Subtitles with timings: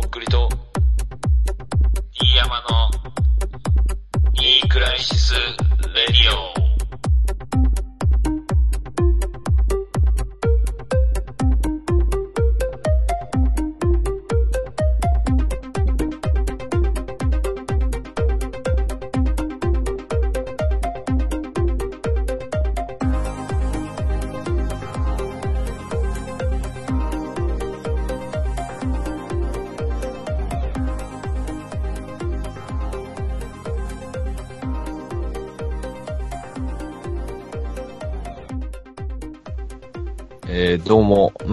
[0.00, 0.46] とっくりと、
[2.12, 2.90] 飯山の、
[4.42, 5.38] いいクライシス・レ
[6.08, 6.65] ディ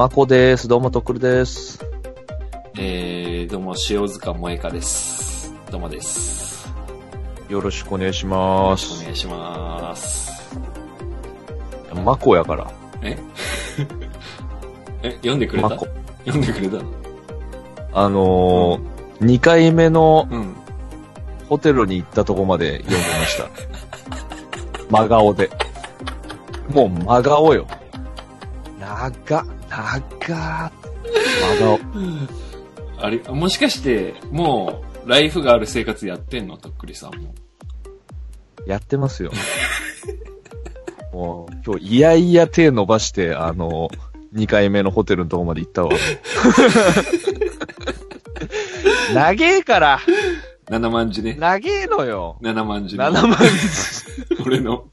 [0.03, 0.67] まこです。
[0.67, 1.80] どうも、とっくりです。
[2.77, 5.53] えー、どうも、塩塚萌香です。
[5.71, 6.70] どうもです。
[7.48, 9.02] よろしくお願いしよます。
[9.02, 10.59] お願いします。
[12.03, 12.70] まこやから。
[13.02, 13.17] え？
[15.03, 15.70] え、読んでくれた？
[15.70, 15.88] まこ。
[16.26, 16.84] 読んでくれた？
[16.84, 16.84] の
[17.93, 20.54] あのー、2回目のうん。
[21.48, 23.48] ホテルに行ったとこまで読んでました。
[24.90, 25.49] 真顔で。
[26.73, 27.65] もう真顔よ。
[28.82, 29.98] 長っ、長
[31.76, 31.79] っ。
[32.99, 36.57] あれ、もしかして、もう、ライフがある生活やってんの？
[36.57, 37.34] とっくりさんも。
[38.66, 39.32] やってますよ。
[41.12, 45.91] もう、今日、いやいや手伸ばして、あのー、2回目のホテルのとこまで行ったわ。
[49.13, 49.99] 長えから、
[50.70, 51.35] 7万字ね。
[51.38, 52.38] 長えのよ。
[52.41, 53.05] 7万字の。
[53.05, 53.38] 7万
[54.46, 54.85] 俺の。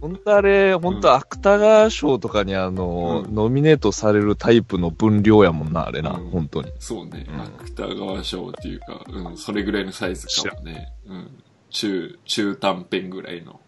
[0.00, 6.72] 本当あれ、本当芥川賞とかにあの、うんノミネートされるタイプの分量やもんな、あれな、うん本当に。
[6.78, 7.26] そうね。
[7.28, 10.92] うん芥川賞っていうか、うん、それぐらいのサイズかもね。
[11.06, 11.30] うん。
[11.70, 13.60] 中、中短編ぐらいの。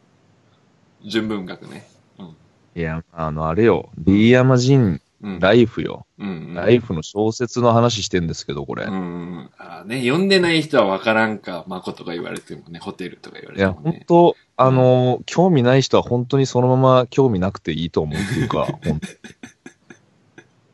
[1.04, 1.88] 純文学ね。
[2.18, 2.36] うん。
[2.74, 5.40] いや、あの、あれよ、D 山人うん。
[5.40, 6.06] ライフよ。
[6.18, 8.84] うんうん、ライフの小説の話してんですけど、これ。
[8.84, 8.96] うんう
[9.40, 9.50] ん。
[9.58, 14.04] あーね、読んでない人はわからんか、まことか言われてもね、ホテルとか言われいや、てもね。
[14.08, 19.00] 本当あの、興味ない人は本当にそのまま興味なくていいと思うっていうか、 本当に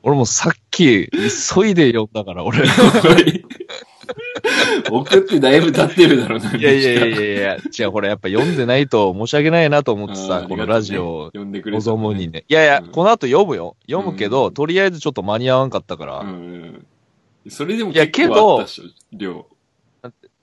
[0.03, 2.61] 俺もさっき、急いで読んだから、俺。
[4.67, 6.53] い送ってだいぶ経ってるだろうな。
[6.53, 12.45] やいやいやいやいや、違う、これやっぱ読んでないと申し訳ないなと思ってさ、このラジオを読んでくれにね。
[12.49, 13.77] いやいや、うんこの後読むよ。
[13.89, 16.19] 読むけど、うんとりあえずちょっと間に合わんかったから。
[16.21, 16.87] うんう
[17.49, 17.51] ん。
[17.51, 19.47] それでもいや結構あったでしょ、量。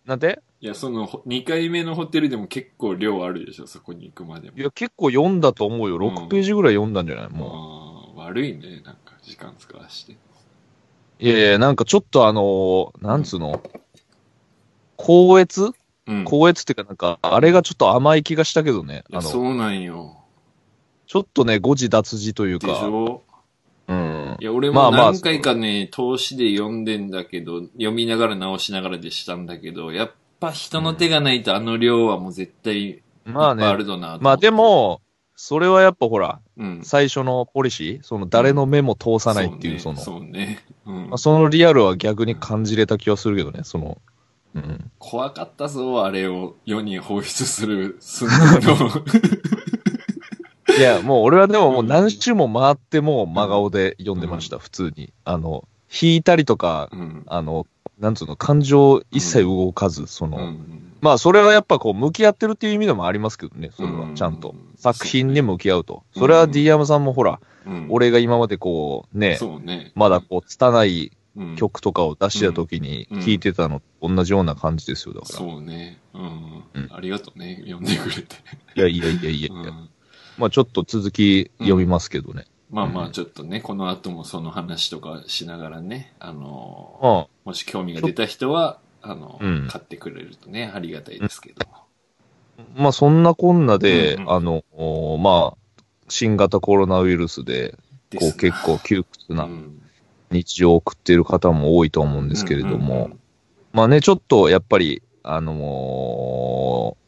[0.05, 4.57] なんでいや、その、2回目のホテルでも結構量あるでしょ、そこに行くまでも。
[4.57, 5.95] いや、結構読んだと思うよ。
[5.97, 7.29] うん6ページぐらい読んだんじゃない？
[7.29, 10.13] もあー悪いね、なんか、時間使わして。
[10.13, 10.15] う。
[11.19, 13.61] いやいや、なんかちょっとあのーなんつうの？
[15.05, 15.73] 高越？
[16.07, 16.23] うん。
[16.23, 19.03] 高越っていうかなんか、あれがちょっと甘い気がしたけどね。
[19.11, 20.17] あの、そうなんよ。
[21.07, 22.87] ちょっとね、誤字脱字というでしか。
[22.87, 23.21] ょ？
[23.89, 24.37] うん。
[24.39, 33.85] いや、俺もまあまあ何回かね、投資で読んでんだけど、読みながら直しながらでしたんだけど、やっぱ人の手がないとあの量はもう絶対まあねある。
[33.85, 35.01] だなまあで、も、
[35.35, 36.81] それはやっぱほら、うん。
[36.83, 40.59] 最初のポリシーその誰の目も通さないっていう、その、そうね。
[40.85, 41.01] そうね。
[41.01, 43.97] うんまあ、そのリアルは逆に感じれた気はするけどね、その、
[44.55, 44.91] うん。
[44.99, 48.89] 怖かったぞ、あれを世に放出する寸前の。
[50.77, 55.13] いや、もう俺はでももう何周も回ってもう真顔で読んでました、普通に。
[55.23, 55.67] あの、
[56.01, 57.23] 引いたりとか、うん。
[57.27, 57.67] あの、
[57.99, 64.57] なんつうの、感情一切動かず、その、うんまあそれはやっぱこう向き合ってるっていう意味でもありますけどね、それはうんちゃんとうん。
[64.77, 66.03] 作品に向き合うと。
[66.15, 69.91] うんそれは D 山さんもほら、うん俺が今までこう、ね、ね。
[69.95, 71.11] まだこう、拙いうん
[71.55, 75.35] 曲とかを出した時にうん聴いてたのと同じような感じですよ、だから。
[75.35, 75.99] そうね。
[76.13, 76.89] うんうん。
[76.91, 78.35] ありがとうね、読んでくれて。
[78.75, 79.49] いやいやいやいやいや。
[79.51, 79.89] うん。
[80.37, 82.45] まあちょっと続き読みますけどね。
[82.69, 87.49] まあまあ、うんちょっとね、この後もその話とかしながらね、あのうん。
[87.49, 91.65] もし興味が出た人は、あの、うん買ってくれるとね、ありがたいですけど。
[92.75, 97.77] まあそんなこんなで、うんうんあの、おまあ、新型コロナウイルスで、
[98.19, 99.82] こう結構窮屈なうん
[100.33, 103.11] 日常を送っている方も多いと思うんですけれども、
[103.71, 107.03] まあね、ちょっとやっぱり、あのー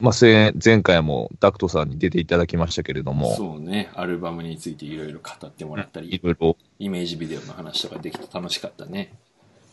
[0.00, 9.12] まあ、せ前回もダクトさんに出ていただきましたけれども、そうね、アルバムについていろいろ語ってもらったいり、ろいろ、イメージビデオの話とかできて楽しかったね。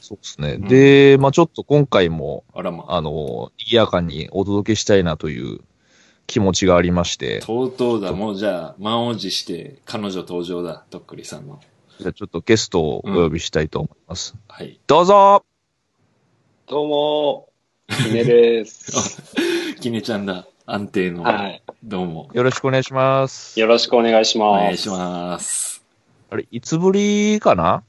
[0.01, 0.57] そうですね。
[0.57, 0.67] ん。
[0.67, 2.83] で、まあちょっと今回も、あらま。
[2.89, 5.59] あ、あのー、賑やかにお届けしたいなという
[6.27, 11.61] 気持ちがありまして、とうとうだ、もうじゃあ、満を持して彼女登場だ、とっくりさんの。
[11.99, 14.35] じゃあちょっとゲストをお呼びしたいと思います。
[14.47, 14.79] はい。
[14.85, 15.43] どうぞ
[16.67, 17.49] どうも、
[17.89, 19.33] ひねです。
[19.79, 21.23] きねちゃんだ、安定の。
[21.23, 21.63] はい。
[21.83, 22.29] どうも。
[22.33, 23.59] よろしくお願いします。
[23.59, 24.61] よろしくお願いします。
[24.61, 25.83] お願いします。
[26.29, 27.83] あれ、いつぶりかな？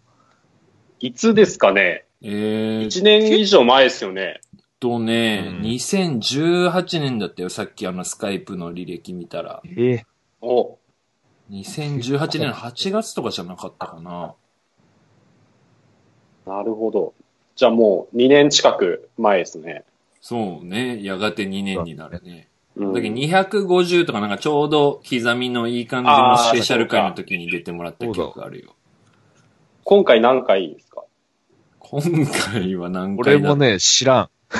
[1.00, 4.40] いつですかねえー、っ1年以上前ですよね。
[4.80, 9.60] とね、うん2018年だったよ、さっきあのスカイプの履歴見たら。
[9.64, 10.06] ええ
[10.40, 10.78] お、
[11.50, 14.34] 2018年の8月とかじゃなかったかな。
[16.46, 17.14] なるほど。
[17.56, 19.84] じゃあもう2年近く前ですね。
[20.20, 22.48] そうね、やがて2年になるね。
[22.76, 28.76] うんだけど250とかなんかちょうど刻みのいい感じのスペシャル回の時に出てもらった記憶あるよ。
[29.82, 31.02] 今回何回ですか？
[31.80, 33.48] 今回は何俺回だ？
[33.48, 34.30] もね、知らん。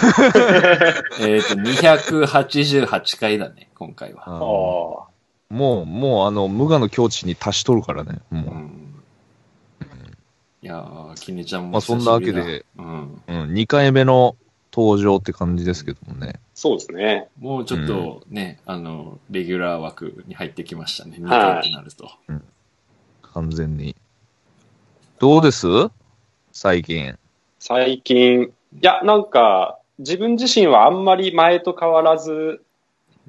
[1.20, 4.22] えっ、と、288回だね、今回は。
[4.26, 5.07] ああ。
[5.50, 8.20] もう、もうあの、無我の境地に達しとるからね。
[8.30, 8.54] もう。
[8.54, 9.02] うん。
[10.60, 12.66] いやー、きねちゃんもまあそんなわけで。
[12.76, 13.22] うん。
[13.26, 14.36] うん、2回目の
[14.72, 16.40] 登場って感じですけどもね。
[16.54, 17.28] そうですね。
[17.38, 22.10] もうちょっとね、あの、レギュラー枠に入ってきましたね、2はい回ってなると。
[23.22, 23.96] 完全に。
[25.18, 25.66] どうです？
[26.52, 27.16] 最近。
[27.58, 28.48] 最近、い
[28.82, 32.62] や、なんか、自分自身はあんまり前と変わらず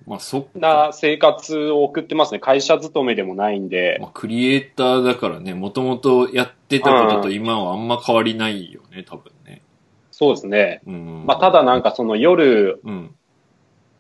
[0.10, 0.50] まあ、そ。
[0.56, 2.40] な生活を送ってますね。
[2.40, 4.00] 会社勤めでもないんで。
[4.02, 9.62] まあ、クリエイターだからね、もともとやってたことと今はあんま変わりないよね、多分ね。
[10.10, 10.82] そうですね。
[10.88, 11.26] うん。
[11.28, 13.16] まあ、ただなんかその夜うん。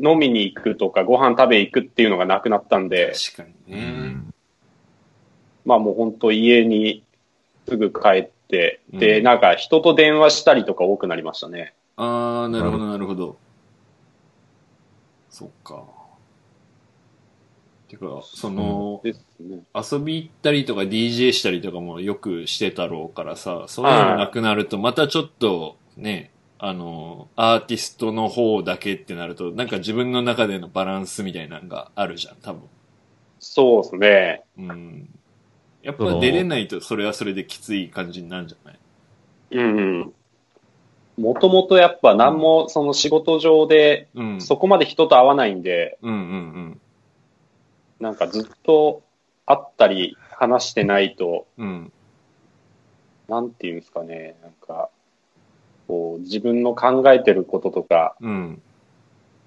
[0.01, 3.85] 飲みに行くとかご飯食べ行くっていうのがなくなったんで、確かうにね。
[3.85, 4.33] ん。
[5.65, 7.03] まあもう本当家に
[7.67, 11.73] すぐ帰って、で、うんなんか人と電話したりとか多くなりましたね。
[11.97, 13.37] あー、なるほど、なるほど。
[15.29, 15.98] そっか。
[17.89, 19.13] てか、その、ね。
[19.73, 32.61] 遊び行ったりとか DJ したりとかもよくしてたろうからさ、そういうのなくなるとまたちょっとね、あの、アーティストの方だけってなると、なんか自分の中でのバランスみたいなのがあるじゃん、多分。
[33.39, 34.43] そうですね。
[34.57, 35.09] うん。
[35.81, 38.79] やっぱ出れないとそれはそれできつい感じになるんじゃない？
[39.51, 40.13] うん。
[41.17, 44.41] もともとやっぱ何もその仕事上でうん。
[44.41, 46.81] そこまで人と会わないんで、うんうん
[47.99, 49.01] なんかずっと
[49.45, 51.67] 会ったり話してないと、うん。
[51.67, 51.91] うん。
[53.27, 54.89] なんていうんですかね、なんか、
[55.87, 58.61] こう自分の考えてることとか、うん。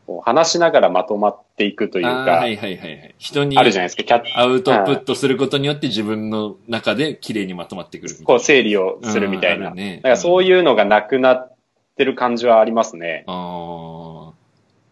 [0.07, 3.15] こう話しながらまとまっていくというか、はいはいはいはい。
[3.19, 8.17] 人にあるじゃないですか、キャッアウトプットすることによって自分の中で綺麗にまとまってくる。
[8.25, 9.71] こう整理をするみたいな。
[9.71, 11.57] ねだからそういうのがなくなっ
[11.97, 13.25] てる感じはありますね。
[13.29, 14.33] ああ。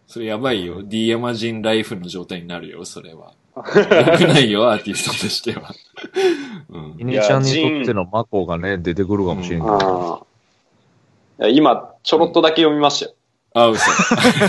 [0.07, 0.83] それやばいよ。
[0.83, 3.33] D ヤマジンライフの状態になるよ、それは。
[3.55, 5.73] よくないよ、アーティストとしては。
[6.69, 7.05] うんイ。
[7.05, 10.23] ネちゃんにとってのマコがね、出てくるかもしれんけど。
[11.39, 13.15] ああいや今、ちょろっとだけ読みましたよ。
[13.53, 13.83] あ、嘘。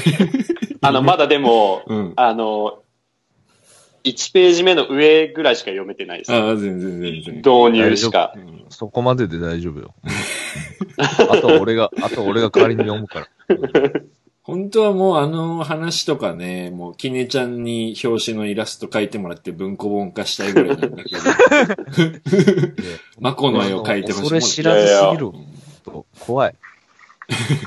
[0.83, 2.13] あの、まだでも、うん。
[2.17, 2.83] あの、
[4.05, 6.33] 1ページ目の上ぐらいしか読めてないです。
[6.33, 7.37] ああ、全然全然。
[7.37, 8.39] 導入しかう。
[8.39, 9.95] んそこまでで大丈夫よ。
[10.99, 13.29] あとは俺が、あとは俺が代わりに読むから。
[14.45, 21.23] 本当はもうあの話とかね、もうキネちゃんに表紙のイラスト描いてもらって文庫本化したいぐらいなんだけど。
[23.21, 24.29] マコの絵を描いてほしい。
[24.29, 25.31] それ知らずすぎる
[26.19, 26.55] 怖い。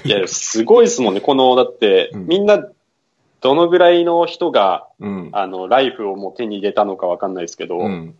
[0.03, 1.21] いや、すごいですもんね。
[1.21, 2.67] この、だって、うんみんな、
[3.39, 5.29] どのぐらいの人が、うん。
[5.31, 8.15] あの、ライフをもう手に入れたのかわかんないですけど、うん。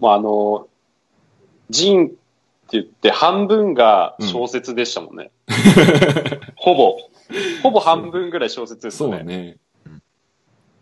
[0.00, 0.66] もうあの、
[1.70, 2.16] ジンって
[2.72, 5.30] 言って半分が小説でしたもんね。
[6.56, 6.96] ほぼ。
[7.62, 9.18] ほぼ半分ぐらい小説ですね。
[9.18, 9.56] うね。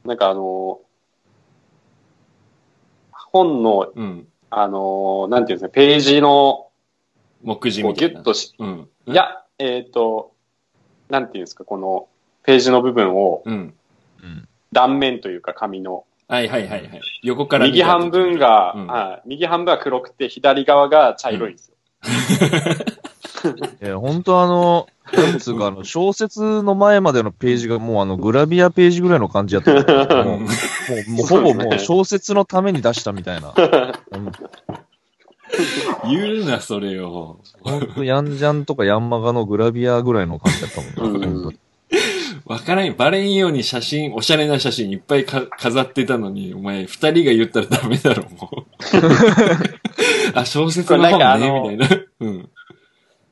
[0.05, 0.81] なんかあの、
[3.37, 4.29] 本の、うん。
[4.51, 6.69] あの、なんていうんですか、ページの、
[7.43, 8.15] 目次みたいな。
[8.15, 8.89] ギュッとし、うん。
[9.07, 10.33] いや、えっ、と、
[11.11, 12.09] なんていうんですか、この、
[12.45, 13.75] ページの部分をうん。
[14.23, 14.49] うん。
[14.73, 17.01] 断面というか紙の、はいはいはいはい。
[17.23, 21.77] 横から右半分が、うんはい右半分は黒くて、左側が茶色いんですよ。
[23.83, 30.25] い や、本当あの、なんつうか、あの、小説の前までのページがもうあの、グラビアページぐらいの感じやったから。
[30.25, 33.55] もう、もう、もうほぼもう小説のために出したみたいな。
[34.13, 34.33] うん
[36.09, 37.39] 言うな、それを。
[37.63, 41.59] ほんと、ヤンジャンとかヤンマガのグラビアぐらいの感じだったもんん
[42.45, 42.97] わからん。
[42.97, 48.65] バレんように写真、おしゃれな写真いっぱいか飾ってたのに、お前、二人が言ったらダメだろ、もう。
[50.35, 52.05] あ、小説の本ね、のみたいな。
[52.21, 52.49] うん。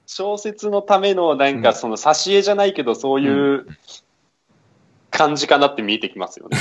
[0.07, 3.67] 小説のための、なんかその挿絵じゃないけど、そういう
[5.11, 6.59] 感じかなって見えてきますよね。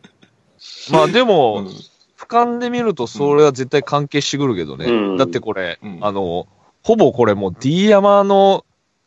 [0.90, 1.70] まあでも、うん
[2.16, 4.86] 俯瞰で見るとそれは絶対関係してくるけどね。
[4.86, 6.48] うんだってこれ、うんあの、
[6.82, 8.64] ほぼこれもう D 山の、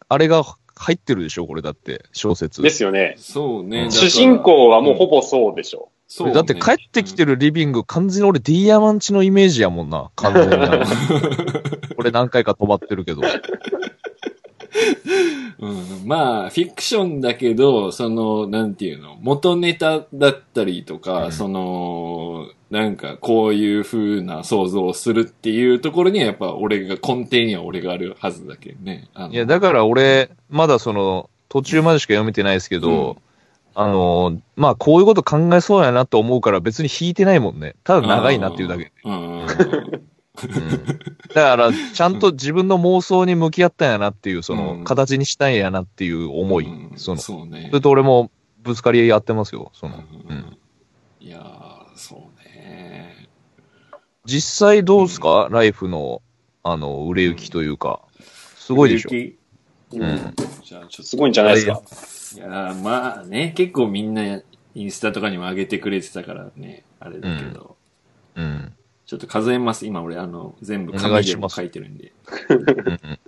[0.07, 0.43] あれが
[0.75, 2.61] 入ってるでしょこれだって、小説。
[2.61, 3.15] ですよね。
[3.17, 3.89] そうね。
[3.89, 5.89] 主人公はもうほぼそうでしょ。
[6.07, 10.11] そうねだって帰ってきてるリビング、完全に俺 D 山んちのイメージやもんな。
[10.15, 10.55] 完全に。
[11.99, 13.21] これ何回か止まってるけど。
[15.59, 29.09] うん、まあ、フィクションだけど、その、なんていうの、元ネタだったりとか、うんその、なんか、こういう風な想像をするっていうところには、やっぱ俺が、根底には俺があるはずだけどね。
[29.31, 33.15] いや、だから俺、まだその、途中までしか読めてないですけど、うん
[33.75, 37.75] あの、まあ、こういうこと考えそうやなと思うから別に引いてないもんね。
[37.83, 38.91] ただ長いなっていうだけ。
[39.03, 39.45] うん
[41.33, 46.65] だから、ちゃんと自分の妄想に向き合ったんやなっていう、その、うん形にしたんやなっていう思い。
[46.65, 47.69] うんその、そそうね。
[47.73, 48.31] れと俺も
[48.61, 49.71] ぶつかり合ってますよ。
[49.73, 50.03] その、
[51.19, 53.27] いやー、そうね。
[54.25, 56.21] 実際どうですか、ライフの、
[56.63, 58.01] あの、売れ行きというか。
[58.57, 59.09] すごいでしょ？
[59.91, 61.81] うんうんじゃあちょっとすごいんじゃないですか？
[62.35, 64.39] いやーまあね、結構みんな
[64.75, 67.68] インスタとかにも上げてくれてたからね、あれだけど、うん。
[69.09, 69.87] ちょっと数えます。
[69.87, 72.13] 今俺あの、全部紙で書いてるんで。
[72.47, 73.19] うん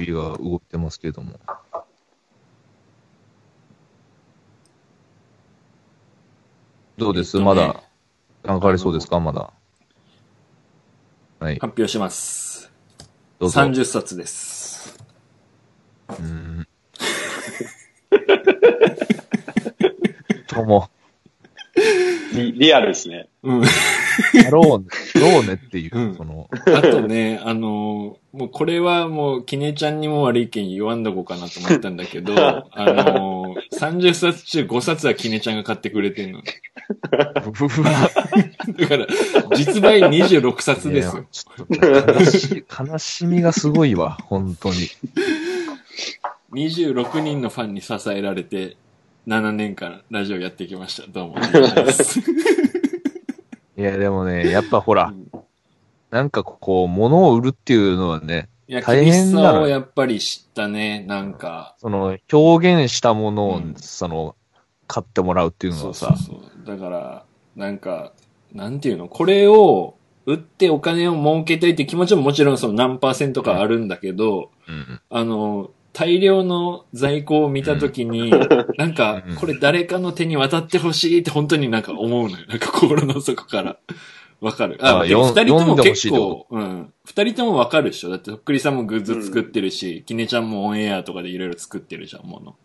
[0.00, 1.38] 指が動いてますけれども。
[6.98, 7.84] どうです、えっとねまだ、
[8.42, 9.20] なんかありそうですか？
[9.20, 9.52] まだ。
[11.38, 12.72] はい、発表します。
[13.38, 13.60] どうぞ。
[13.60, 14.98] 30冊です。
[16.18, 16.66] うん。
[20.48, 20.90] とも、
[22.36, 23.28] リリアルですね。
[23.42, 23.62] うん。
[23.62, 32.34] やろうね、やろうねっていう、うんその、あとね、あのーもうこれはもう、きねちゃんにも悪い意見言わんどこうかなと思ったんだけど、
[32.70, 36.42] あのー30冊中5冊はきねちゃんが買ってくれてんの。
[37.52, 37.90] ふふわ
[38.78, 39.06] だから、
[39.56, 41.24] 実売26冊ですよいや。
[41.30, 44.76] ちょっと悲し、悲しみがすごいわ、本当に。
[46.52, 48.76] 26人のファンに支えられて、
[49.26, 51.08] 7年間ラジオやってきました。
[51.08, 51.36] どうも。
[53.76, 55.28] いや、でもね、やっぱほら、うん。
[56.10, 61.74] なんかこう、物を売るっていうのはね、いや、大変なのさをやっぱり知ったね、なんか。
[61.78, 64.36] その、表現したものを、うんその、
[64.86, 66.64] 買ってもらうっていうのはさ、そうそう。
[66.64, 67.24] だから、
[67.56, 68.12] なんか、
[68.52, 75.00] なんていうの、これを売ってお金を儲けたいって気持ちももちろんその何パーセントかあるんだけど、うん。
[75.10, 78.28] あの、大量の在庫を見たときに、
[78.76, 82.44] なんかうん、これ誰かの手に渡ってほしいって本当になんか思うのよ。
[82.48, 83.78] なんか心の底から。
[84.42, 84.76] わかる。
[84.82, 86.92] あ、あ二人とも結構、うん。
[87.06, 92.56] 二人ともわかるでしょだって、とっくりさんもグッズ作ってるし、きねちゃんもオンエアとかでいろいろ作ってるじゃん、もの。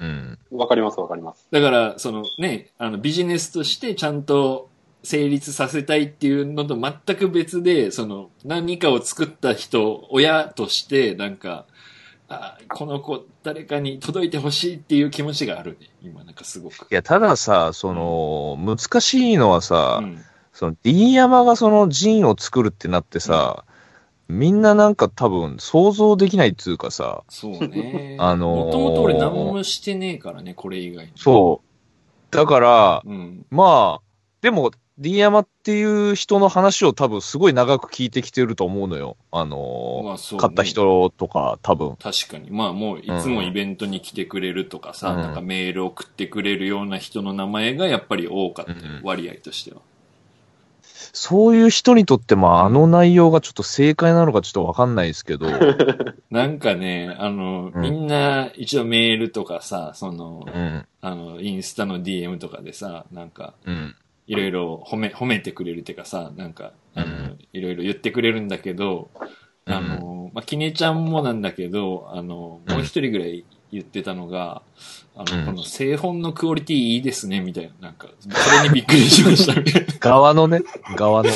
[0.00, 0.38] うん。
[0.50, 1.46] わかりますわかります。
[1.52, 4.68] だから、そのね、あのビジネスとしてちゃんと
[5.04, 11.66] 成立させたいっていうのと全く別で、その何かを作った人、親としてなんか、
[12.28, 15.88] あこの子誰かに届いてほしいっていう気持ちがあるね。
[16.02, 16.82] 今なんかすごく。
[16.90, 20.22] いや、たださ、その、難しいのはさ、うん
[20.58, 23.64] その、D 山がそのジンを作るってなってさ、
[24.26, 28.16] みんななんか多分想像できないっていうかさ、そうね。
[28.20, 31.12] あのーもともと俺何もしてねえからね、これ以外に。
[31.14, 32.36] そう。
[32.36, 33.08] だから、う。
[33.08, 33.46] うん。
[33.50, 34.02] まあ、
[34.42, 39.16] でも、D 山っていう人の話を多分すごい長く聞いてきてると思うのよ。
[39.30, 41.96] あのーまあそうね買った人とか多分。
[41.96, 42.50] 確かに。
[42.50, 49.80] まあもういつもイベントに来てくれるとかさ、うんなんかメール送ってくれるような人の名前がやっぱり多かったよ、うん割合としては。
[51.12, 55.46] そういう人にとって、まあ、あの内容がちょっと正解なのかちょっとわかんないですけど、
[56.30, 63.94] なんかね、あの、うんみんな一応メールとかさ、その、うん、あの、インスタの DM とかでさ、なんか、うん、
[64.28, 69.10] いろいろ褒め、褒めてくれるっていうかさ、なんか、あのうん、いろいろ言ってくれるんだけど、
[69.64, 74.62] あの、まあ、きねちゃんもなんだけど、あの、もう一人ぐらい言ってたのが、
[75.16, 78.28] あの、うんこの製本のクオリティいいですね、みたいな、なんか、そ
[78.62, 80.60] れにびっくりしました、みたい側のね、
[80.94, 81.30] 側の。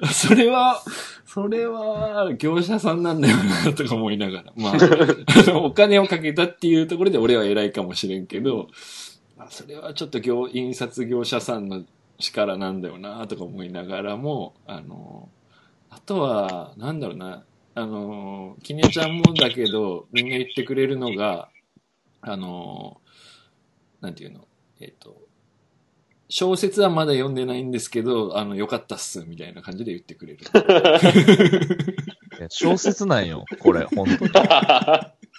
[0.00, 0.08] な。
[0.12, 0.82] それは、
[1.24, 4.52] それは、業者さんなんだよな、とか思いながら。
[4.56, 4.76] まあ、あ
[5.50, 8.68] のお金をかけたっていうところで俺は偉いかもしれんけど、
[9.36, 11.84] まあ、それはちょっと業、印刷業者さんの
[12.18, 15.28] 力なんだよな、とか思いながらも、あの、
[15.90, 17.44] あとは、なんだろうな、
[17.74, 21.48] あの、きねちゃんもだけど、みんな言ってくれるのが、
[22.20, 23.00] あの、
[24.00, 24.46] なんていうの、
[24.80, 25.16] えっ、と、
[26.28, 30.40] 小説はまだ読んでないんですけど、あの、よかったっす、みたいな感じで言ってくれる。
[32.48, 34.30] 小説なんよ、これ、本当に。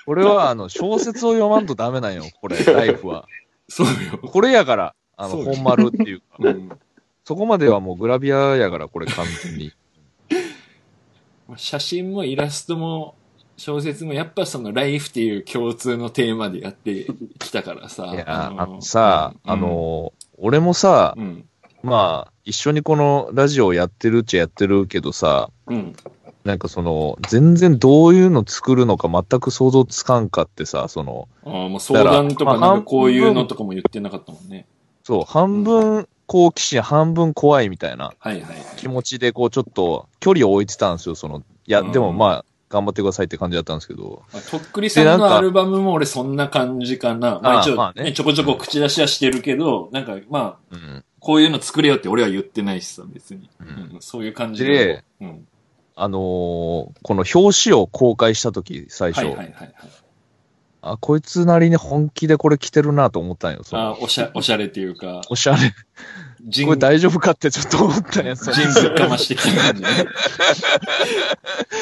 [0.06, 3.28] これは、あの、小説を読まんとダメなんよ、これ、ライフは。
[3.68, 4.20] そうよ。
[4.20, 6.70] これやから、あの、本丸っていうか、うん。
[7.24, 9.72] そこまではもうグラビアやから、これ完全に。
[11.58, 13.16] 写真もイラストも
[13.58, 17.08] 小説もやっぱそのライフっていう共通のテーマでやって
[17.40, 18.12] きたからさ。
[18.14, 21.46] いや、あののさ、うんあの、俺もさう、ん。
[21.84, 25.96] まあ、一緒にこのラジオやってるっちゃやってるけどさ、うん。
[26.44, 34.68] なんかその、全然どういうの作るのか全く想像つかんかってさ、その、ああ、もう相談とかかこういうのとかも言ってなかったもんね。
[35.06, 38.56] そう、半分好奇心、半分怖いみたいなはいはいはい。
[38.78, 47.40] 気持ちで、こう、ちょっと距離を置いてたんですよ、その、いや、うんでもまあ、頑張ってくださいって感じだったんですけど、まあとっくりさんでなんかのアルバムも俺そんな感じかな。
[47.40, 51.04] まあ一応、まあねねちょこちょこ口出しはしてるけど、なんかまあ、うん。
[51.20, 53.50] こういうの作れよって俺は言ってないしさ、別に。
[53.60, 55.48] ううんん、そういう感じで、うん。
[55.96, 59.74] あのーこの表紙を公開したとき、最初、はいはいはいはい。
[60.88, 65.74] あ、こいつなりに本気でこれ着てるなと思ったんよ、そあの、おしゃ、おしゃれっていうか、おしゃれ。
[66.48, 69.88] 人これ大丈夫かってちょっと思ったんや、人ぶっかましてきた感じね。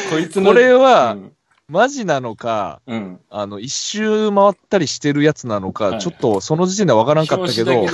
[0.09, 0.51] こいつの。
[0.51, 1.33] これはうん。
[1.69, 3.19] マジなのか、うん。
[3.29, 7.87] あの、一周回ったりしてるやつなのか、はいちょっとその時点でわからんかったけど。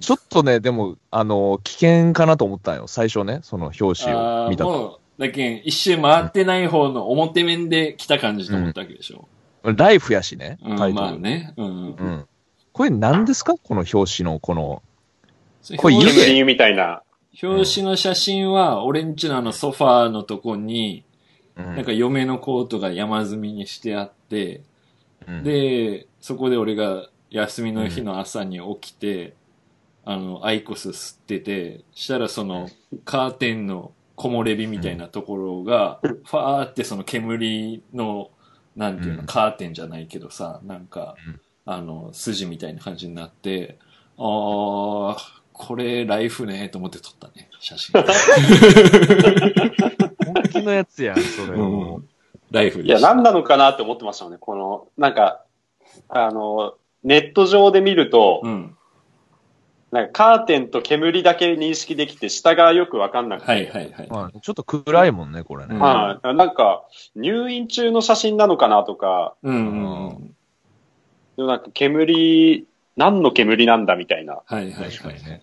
[0.00, 5.00] ちょっとね、でも、あの、危険かなと思ったんよ、最初ね、その表紙を見たと。
[5.18, 9.28] だけん、一周回ってない方の表面で来た感じと思ったわけでしょ。
[9.62, 11.06] ライフやしね、うん、タイトル。
[11.06, 11.54] まあね。
[11.56, 11.66] うん。
[11.66, 12.26] うん。
[12.72, 13.54] これ何ですか？
[13.56, 14.82] この表紙の、この、
[15.62, 17.02] そこれ湯気表煙みたいな。
[17.42, 21.04] 表紙の写真は、俺んちのあのソファーのとこに、
[21.56, 24.62] うんなんか嫁のコートが山積みにしてあって、
[25.28, 29.34] うん、で、そこで俺が休みの日の朝に起きて、
[30.06, 32.70] あの、アイコス吸ってて、したらその、
[33.04, 38.30] カーテンの木漏れ日みたいなところが、ファーってその煙の、
[38.76, 43.78] なんていうの、うんカーテンじゃないけどさ、なんかうん、あの、筋みたいな感じになって、
[44.16, 45.16] あー、
[45.52, 48.02] これライフね、と思って撮ったね、写真。
[50.32, 51.56] 本気のやつやん、それ。
[51.56, 52.04] もう
[52.50, 53.14] ライフいや、でした。
[53.14, 54.38] 何なのかなって思ってましたもんね。
[54.40, 55.44] この、なんか、
[56.08, 56.74] あの、
[57.04, 58.76] ネット上で見ると、うん。
[59.92, 63.50] なんかカーテンと煙だけ認識できて、下がよくわかんなくて。
[63.50, 64.08] はいはいはい。
[64.08, 65.74] まあ、ちょっと暗いもんね、これね。
[65.74, 66.34] うんはい。
[66.34, 66.84] なんか、
[67.16, 70.36] 入院中の写真なのかなとか、うんうんうん。
[71.36, 75.42] でもなんか煙、何の煙なんだみたいな、はいはいはい確かにね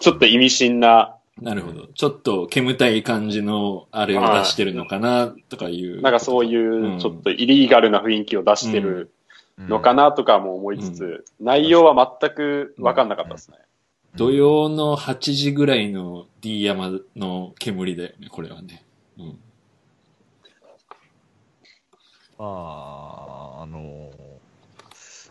[0.00, 1.88] ちょっと意味深な、なるほど。
[1.88, 6.00] ちょっと煙たい感じのあれを出してるのかなとかいう。
[6.00, 9.12] なんかそういう、ちょっとイリーガルな雰囲気を出してる
[9.58, 13.58] のかなとかも思いつつ、内容は全くわかんなかったですね。
[14.16, 18.84] 土曜の8時ぐらいの D 山の煙だよね、これはね。
[19.18, 19.38] うん。
[22.38, 24.34] ああ、あのー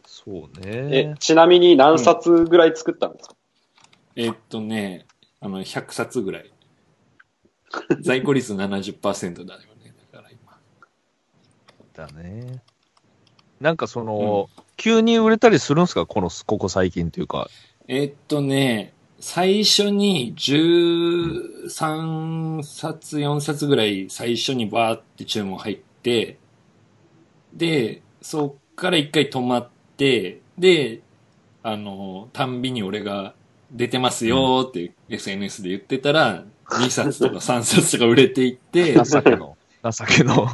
[0.06, 1.16] そうえね、。
[1.20, 3.36] ちなみに何冊ぐらい作ったんですか、
[4.16, 5.06] えっとね、
[5.42, 6.52] あの、100冊ぐらい。
[8.02, 10.60] 在庫率70%だよね、だから今。
[11.94, 12.62] だね。
[13.60, 16.06] なんかその、急に売れたりするんすか？
[16.06, 17.50] この、ここ最近というか。
[17.88, 26.38] えっとね、最初に13冊、4冊ぐらい最初にバーって注文入って、
[27.54, 31.02] で、そっから一回止まって、で、
[31.62, 33.34] あの、たんびに俺が
[33.72, 39.58] 出てますよって SNS で言ってたら、2冊とか3冊とか売れていって、情けの。
[39.84, 40.48] 情けの。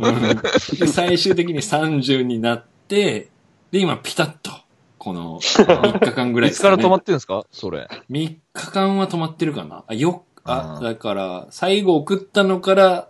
[0.87, 3.29] 最終的に30になって、
[3.71, 4.51] で、今ピタッと、
[4.99, 7.45] この3日間ぐらいいつから止まっってるんですか？
[7.51, 7.87] それ。
[8.11, 13.09] 3日間は止まってるかなあ、よっ、あう、んだから、最後送ったのから、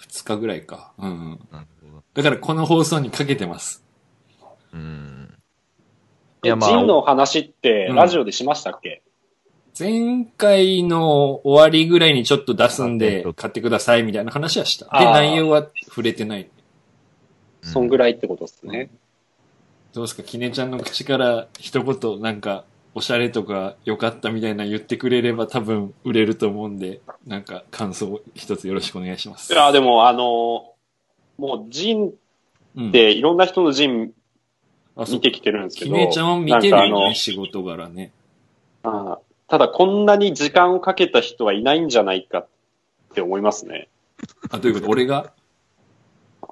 [0.00, 0.92] 2日ぐらいか。
[0.98, 1.40] うんうん。
[1.50, 2.02] なるほど。
[2.14, 3.84] だからこの放送にかけてます。
[4.72, 5.34] うん。
[6.44, 9.02] いえや、まあジンの話ってうんラジオでしましたっけ、
[9.78, 14.84] 前回の終わりぐらいにちょっと出すんであ、買ってくださいみたいな話はした。
[14.86, 16.48] で、あー内容は触れてない。
[17.62, 18.90] そんぐらいってことですね。
[19.98, 29.52] どうですか、きねちゃんの口から一言なんか、おしゃれとか良かったみたいな言ってくれれば多分売れると思うんで、なんか感想一つよろしくお願いします。
[29.52, 30.72] いや、でもあの、
[31.36, 32.12] もうジン
[32.76, 34.12] うんっ、ていろんな人のジン
[34.94, 38.12] あそう見てきてるんですけど、きねちゃんを見てるよね、仕事柄ね。
[38.84, 42.48] あただこんなに時間をかけた人はいないんじゃないかっ
[43.14, 43.88] て思いますね。
[44.50, 44.90] あ、どういうこと？
[44.92, 45.32] 俺が？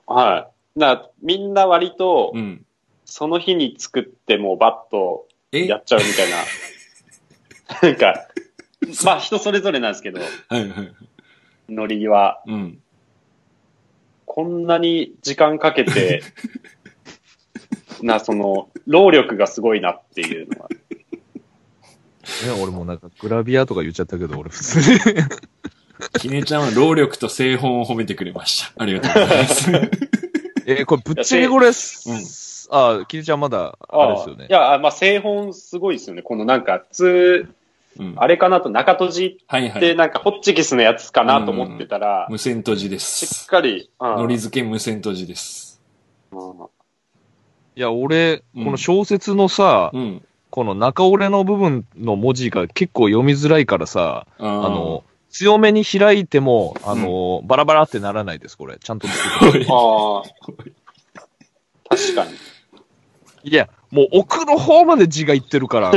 [0.09, 0.80] はい。
[0.80, 2.65] なみんな割とう、ん。
[3.06, 5.66] その日に作ってもうバッとえ？
[5.66, 6.36] やっちゃうみたいな。
[7.88, 8.28] なんか、
[9.04, 10.26] まあ人それぞれなんですけど、は
[10.58, 10.92] いはい。
[11.68, 12.78] ノリは、うん。
[14.26, 16.22] こんなに時間かけて、
[18.02, 20.68] な、その、労力がすごいなっていうのは。
[20.68, 20.76] ね、
[22.60, 25.00] 俺もなんかグラビアとか言っちゃったけど、俺普通に。
[26.20, 28.82] きねちゃんは労力と製本を褒めてくれました。
[28.82, 29.70] ありがとうございます。
[30.66, 31.70] えーこれぶっちゃけこれ、
[32.70, 34.52] あ、キリちゃんまだ、あれですよねい。
[34.52, 36.22] や、あまあ、製本すごいですよね。
[36.22, 37.55] このなんか、普通、
[37.98, 38.14] うん。
[38.16, 39.96] あれかなと中閉じってはいはい。
[39.96, 43.46] なんかホッチキスのやつかなと思ってたら、無線閉じでしっす。
[43.46, 45.81] かり、うんのり付け無線閉じです。
[46.33, 46.66] うん
[47.79, 50.22] いや、俺、うんこの小説のさ、うん。
[50.50, 58.79] この中折れの部分の文字が結構読みづらいからさ、ああの、強めに開いても、あの、バラバラってならないです、これ。
[58.79, 59.07] ちゃんと
[59.68, 60.22] ああ。
[61.90, 62.31] 確かに。
[63.46, 65.92] いや、もう奥の方まで字がいってるから。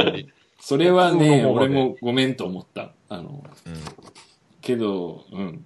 [0.60, 2.92] それはね、うん俺もごめんと思った。
[3.08, 3.72] あの、うん
[4.60, 5.64] けど、うん。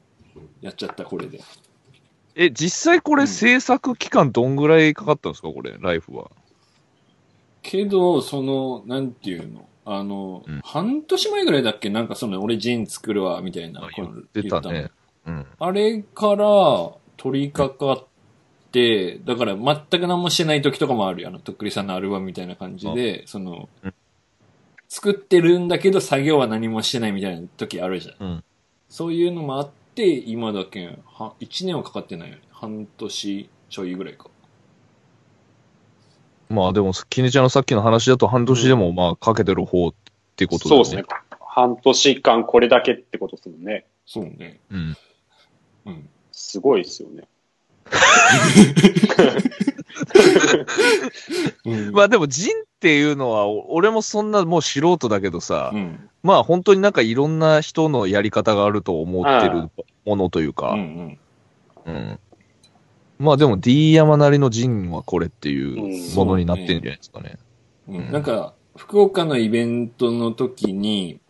[0.63, 1.41] やっちゃった、これで。
[2.37, 6.31] え、実際これ制作期間どんぐらいかかったんですか、これ、ライフは。
[7.63, 9.69] けど、その、なんていうの？
[9.85, 11.91] あの、うん半年前ぐらいだっけ？
[11.91, 13.83] なんかその、俺ジン作るわ、みたいな。
[13.97, 14.91] 言ってたね。
[15.27, 15.47] うん。
[15.59, 18.16] あれから取り掛かって、
[19.25, 21.29] だから全く何もしてない時とかもあるよ。
[21.29, 23.95] あの、とっくりさんのアルバムみたいな感じで、そのうん、
[24.89, 28.27] 作ってるんだけど作業は何もしてないみたいな時あるじゃん。
[28.27, 28.45] うん
[28.89, 32.43] そういうのもあって、今だけ、は、1年はかかってないよね。
[32.51, 34.31] 半年ちょいぐらいか。
[36.49, 39.95] まあでも、キネちゃんのさっきの話だと半年でもまあかけてる方っ
[40.37, 40.85] てことだよね。
[40.85, 41.17] そうですね。
[41.41, 43.87] 半年間これだけってことですもんね。
[44.07, 44.61] そうね。
[44.71, 44.97] うん。
[45.87, 46.09] うん。
[46.31, 47.25] すごいですよね。
[51.65, 51.93] うん。
[51.93, 56.09] まあでも、ジンっていうのは、お俺もそんなもう素人だけどさ、うん。
[56.23, 59.71] まあ本当になんかいろんな人のやり方があると思ってる
[60.05, 61.19] ものといううか、ん
[61.87, 61.95] うん。
[61.95, 62.19] うん。
[63.19, 67.39] まあでも D 山なりのジンはこれっていうものになってるんじゃないですかね。
[67.89, 71.21] うんなんか、福岡のイベントの時に、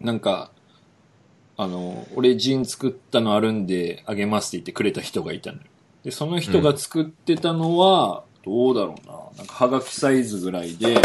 [0.00, 0.52] なんか、
[1.56, 5.64] あの、俺ジン作ったのあるんであげますって言ってくれた人がいたのよ。
[6.06, 9.12] で、その人が作ってたのは、どうだろうな。
[9.38, 11.02] なんか、はがきサイズぐらいで、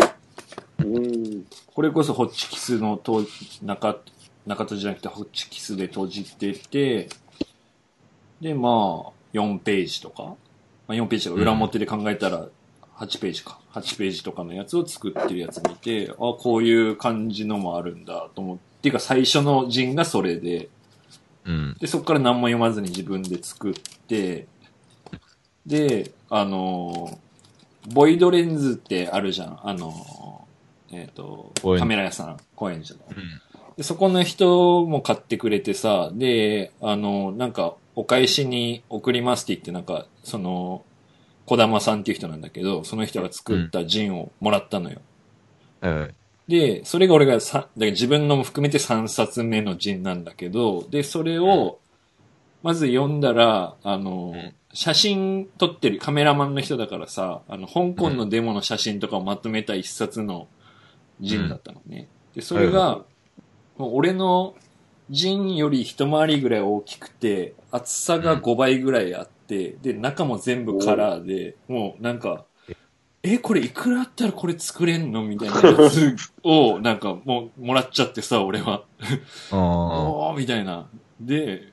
[0.77, 1.45] うん。
[1.73, 3.25] これこそホッチキスのと
[3.63, 3.97] 中、
[4.45, 7.09] 中閉じじゃなくてホッチキスで閉じてて、
[8.41, 10.35] で、まあ、4ページとか、ま
[10.89, 12.45] あ、4ページとか裏表で考えたら
[12.97, 13.59] 8ページか。
[13.73, 20.69] 8ページとかのやつを作ってるやつ見て、あ、こういう感じのもあるんだと思って、っていうか最初の陣がそれで、
[21.45, 21.75] うん。
[21.79, 24.47] で、そこから何も読まずに自分で作って、
[25.65, 27.19] で、あの、
[27.93, 29.59] ボイドレンズってあるじゃん。
[29.63, 30.47] あの、
[30.91, 33.01] えっ、と、高円寺カメラ屋さん、高円寺の。
[33.77, 40.83] で、そこの人も買ってくれてさ、で、あの、なんか、お返しに送りますって言って、なんか、その、
[41.45, 45.01] 小玉さんっていう人なんだけど、その人が作ったジンをもらったのよ。
[45.81, 46.51] はい。
[46.51, 51.79] で、それが俺がさ、だから自分のも含めて3冊目のジンなんだけど、で、それを、
[52.63, 54.53] まず読んだら、あの、うん。
[54.73, 60.47] 写真撮ってるカメラマンの人だからさ、あの、香港のデモの写真とかをまとめた一冊の
[61.19, 62.07] ジンだったのね。
[62.35, 63.01] で、それはいが、
[63.77, 64.55] もう俺の
[65.09, 72.45] ジンより一回りぐらい大きくて、厚さが5倍ぐらいあって、で、中も全部カラーで、もうなんか、
[73.23, 75.23] え、これいくらあったらこれ作れんの？
[75.23, 78.83] みたいなやつ を、なんかもうもらっちゃってさ、俺は。
[79.51, 80.87] あ おーみたいな。
[81.19, 81.70] で、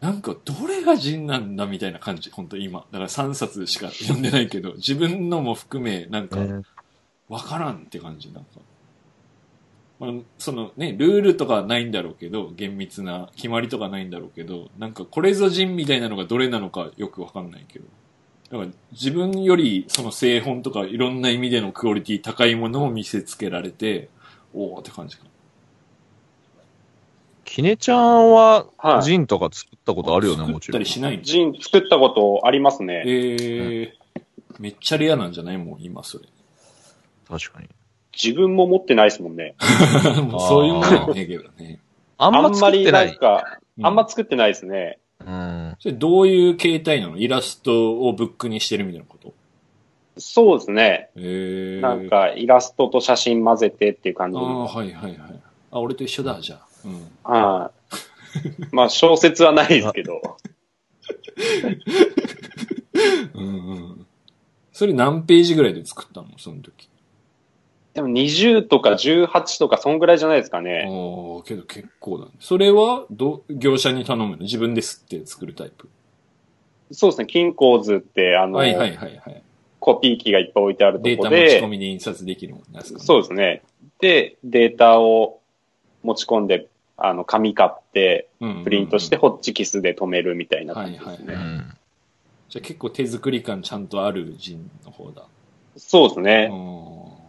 [0.00, 2.86] なんかどれがジンなんだみたいな感じ、本当今。
[2.90, 6.62] だから3冊しか読んでないけど、自分のも含め、なんか、あ。
[7.28, 8.60] わからんって感じ、なんか。
[10.00, 17.84] まあ、そのね、ルールとかはないんだろうけど、厳密な決まりとかないんだろうけど、なんかこれぞ人みたいなのがどれなのかよくわかんないけど。
[18.50, 24.08] だから自分よりその製本とかいろんな意味でのクオリティ高いものを見せつけられて、
[24.54, 25.30] おーって感じかな。
[27.52, 30.86] キネちゃんははい、ジンとか作ったことあるよね、もちろん作ったり。
[30.86, 31.22] しないの？
[31.24, 33.02] ジン作ったことありますね。
[33.04, 33.90] えー、
[34.60, 35.58] めっちゃレアなんじゃない？
[35.58, 36.26] もう今それ。
[37.28, 37.68] 確かに。
[38.12, 39.56] 自分も持ってないですもんね。
[40.30, 41.80] もうそういうもんやねえけどね。
[42.18, 43.10] あんま作ってない。
[43.10, 45.00] んか、うんあんま作ってないですね。
[45.18, 45.74] うん。
[45.80, 47.16] それどういう形態なの？
[47.16, 49.34] イラストをブックにしてるみたいなこと？
[50.18, 51.10] そうですね。
[51.16, 54.66] えー、なんか、イラストと写真混ぜてっていう感じああ、の。
[54.68, 55.18] はいはいはい。
[55.72, 56.69] あ、俺と一緒だ、じゃあ。
[56.84, 57.08] うん。
[57.24, 57.72] は
[58.72, 58.74] い。
[58.74, 60.36] まあ、小説はないですけど。
[63.34, 64.06] うんうん。
[64.72, 66.28] それ何ページぐらいで作ったの？
[66.38, 66.88] その時。
[67.92, 70.86] でも20とか18とか、そんぐらいじゃないですかね。
[70.86, 72.30] ああ、けど結構だね。
[72.38, 74.42] それは、ど、業者に頼むの？
[74.44, 75.88] 自分で吸って作るタイプ？
[76.92, 77.26] そうですね。
[77.26, 79.42] 金鉱図って、あの、はいはいはいはい。
[79.80, 83.62] コピー機がいっぱい置いてあるとデーこタ持ち込で、みで印刷できるもんですか、ね、そうですね。
[84.00, 85.39] で、データを
[86.02, 88.28] 持ち込んで、あの、紙買って、
[88.64, 91.36] プリントして、ホッチキスで止めるみたいな感じですね。
[92.48, 95.24] じゃあ結構手作り感ちゃんとあるジンの方だ。
[95.76, 96.48] そうですね。
[96.50, 97.20] うん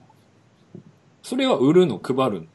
[1.24, 2.48] それは売るの配るの？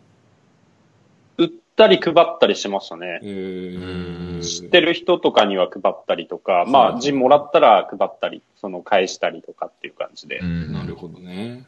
[1.46, 3.20] ったり配ったりしてましたね。
[3.22, 10.38] えー、知ってる人とかには配ったりとか、まはいあ、ジンもらったら配ったり、その返したりとかっていう感じで。
[10.38, 11.64] うんなるほどね。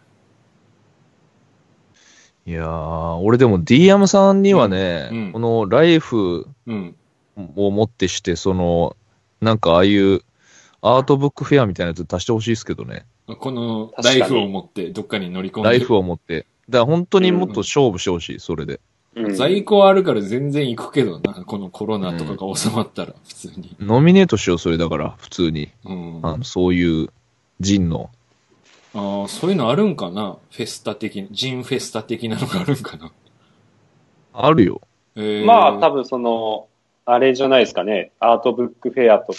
[2.48, 6.96] いやー、俺でも D アムさんにはね、うんうんこのライフうん。
[7.56, 8.96] をもってして、その、
[9.42, 10.22] なんかああいう
[10.80, 13.04] アートブックフェアみたいなやつ出してほしいですけどね。
[13.26, 16.46] このライフを持ってどっかに乗り込んでライフを持って。
[16.70, 18.80] だから本当にもっと勝負してほしい、それで。
[19.14, 23.76] うん在庫あるから全然行くけどな、このコロナとかが収まったら、普通に。
[23.78, 25.68] ノミネートしよう、それだから、普通に。
[25.84, 26.20] うん。
[26.22, 27.08] あのそういう、
[27.61, 28.11] ジンの。
[28.98, 30.38] ああ、そういうのあるんかな？
[30.50, 33.12] フェスタ的な、ジンフェスタ的なのがあるんかな？
[34.32, 34.80] あるよ。
[35.14, 36.66] えー、まあ、多分その、
[37.04, 38.12] あれじゃないですかね。
[38.18, 39.34] アートブックフェアと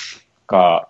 [0.47, 0.89] か、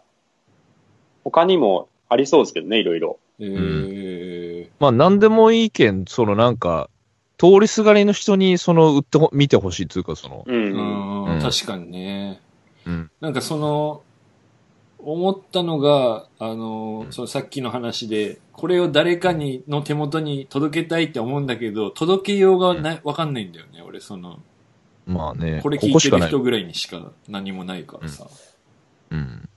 [1.24, 3.20] 他にもありそうですけどね、いろいろ。
[3.40, 6.90] えー、まあ、なんでもいいけん、そのなんか、
[7.38, 10.52] 通りすがりの人に、その、売ってほ、見てほしいっていうか、その、う。
[10.52, 12.42] うんん、うん確かにね。
[12.86, 13.12] うん。
[13.22, 14.04] なんかその、
[15.00, 24.40] 思ったのが、あの、そのさっきの話で、これを誰かに、の手元に届けたいって思うんだけど、届けようがない、わかんないんだよね、俺、その、
[25.06, 26.40] まあね、これ聞いてる人。
[26.40, 28.28] ぐらいにしか何もないからさ。
[29.10, 29.50] うん。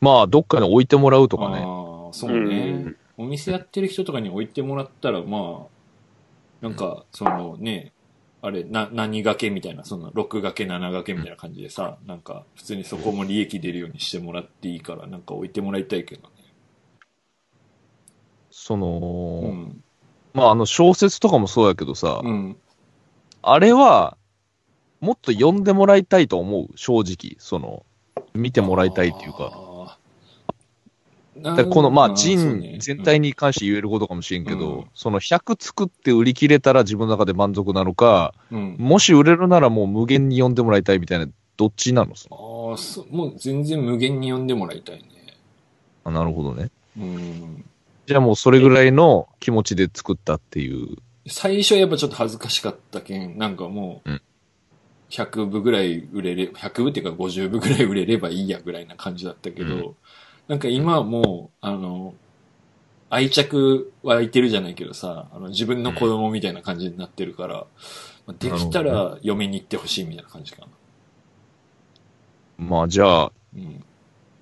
[0.00, 1.56] まあ、どっかに置いてもらうとかね。
[1.56, 5.66] ああ、そうね、お店やってる人とかに置いてもらったら、ま
[6.62, 7.92] あ、なんか、そのね、
[8.44, 16.28] あれ、な、何掛けみたいな、その、6掛け、7掛けみたいな感じでさ、なんか、普通にそこも利益出るようにしてもらっていいから、なんか置いてもらいたいけどね。
[18.50, 19.82] その、うん。
[20.34, 22.56] まあ、あの、小説とかもそうやけどさ、うん。
[23.40, 24.18] あれは、
[25.00, 27.36] もっと読んでもらいたいと思う、正直。
[27.38, 27.86] その、
[28.34, 29.58] 見てもらいたいっていうか。
[31.36, 38.76] だこの、まあ、人ね全体に関して言えることかもしれんけど、うんその100作って売り切れたら自分の中で満足なのか、うん。
[38.78, 42.12] もし売れるならもう無限に読んでもらいたいみたいな、どっちなの？
[42.12, 45.08] ああ、そもう全然無限に読んでもらいたいね。
[46.04, 46.70] あなるほどね。
[46.96, 47.64] うん。
[48.06, 50.96] じゃあもうそれぐらいの気持ちで作ったっていう。
[51.26, 54.20] 最初はやっぱちょっと恥ずかしかったけん、なんかもううん、
[55.10, 59.94] 100部ぐらい売れれ、100部っていうか50部ぐらい売れればいいやぐらいな感じだったけど、うん
[60.48, 62.14] なんか今はもう、あの、
[63.10, 67.66] 愛着湧いてるじゃないけどさ、あの自分の子供みたいな感じになってるから、
[68.26, 70.68] まあできたら嫁に行ってほしいみたいな感じかな。
[72.58, 73.84] まあじゃあ、うん。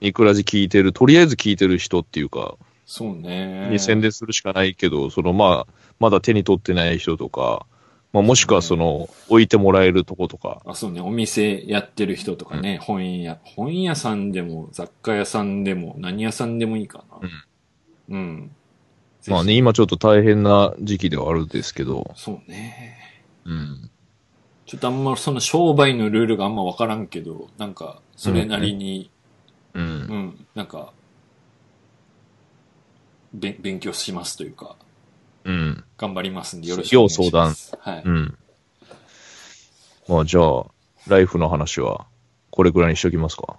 [0.00, 3.68] いくらじ聞いてる、とりあえず聞いてる人っていうか、そうね。
[3.70, 7.66] に宣伝するしかないけど、そのまあ、まだ手に取ってない人とか、
[8.12, 17.28] まあもしくはその、置いてもらえるとことか、あ、そうね、お店やってる人とかね、本屋、本屋さんでも、雑貨屋さんでも、何屋さんでもいいかな。
[18.10, 18.50] うん。
[19.28, 22.98] まあね、今ちょっと大変な時期ではあるんですけど、そうね。
[23.44, 23.90] うん。
[24.66, 29.10] ちょっとあんまその商売のルールがあんまわからんけど、なんか、それなりに、
[29.74, 29.80] う。
[29.80, 30.92] うんん、なんか、
[33.32, 34.91] べ勉強しますというか、うん。
[35.96, 37.76] 頑張りますんでよろしくお願いします。
[37.78, 38.02] はい。
[38.04, 38.38] うん。
[40.08, 40.64] まあじゃあ、
[41.08, 42.06] ライフの話は、
[42.50, 43.58] これぐらいにしときますか。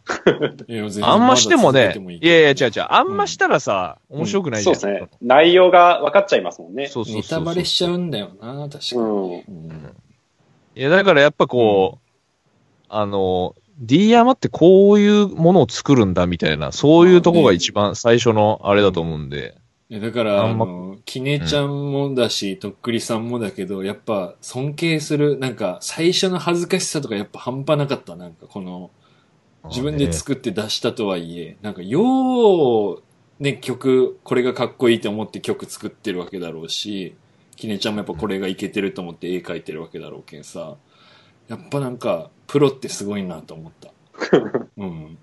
[1.02, 4.76] あんましてもねいいやいや、違う違う、あんましたらさ、面白くないじゃ。
[4.76, 5.10] そうんですね。
[5.22, 6.88] 内容が分かっちゃいますもんね。
[6.88, 9.02] そうそうそうネタバレしちゃうんだよな、確かに。
[9.02, 9.42] うん。
[9.48, 9.96] うん
[10.76, 12.10] いや、だからやっぱこう、
[12.90, 19.56] あの、D 山ってこういうものを作るんだみたいな、そういうとこが一番最初のあれだと思うんで、
[19.90, 28.16] いやだから、ああんまの、きねちゃんもだし、とっくりさんもだけど、やっぱ尊敬する、なんか、最初の恥ずかしさとかやっぱ半端なかった。
[28.16, 28.90] なんか、この、
[29.66, 33.04] 自分で作って出したとはいえ、なんか、よう、
[33.40, 37.16] ね、曲、これがかっこいいと思って曲作ってるわけだろうし、
[37.56, 40.76] きねちゃんもやっぱこれがいけてると思って絵描いてるわけだろうけんさ、
[41.48, 43.92] やっぱなんか、プロってすごいなと思った。
[44.78, 45.18] うん。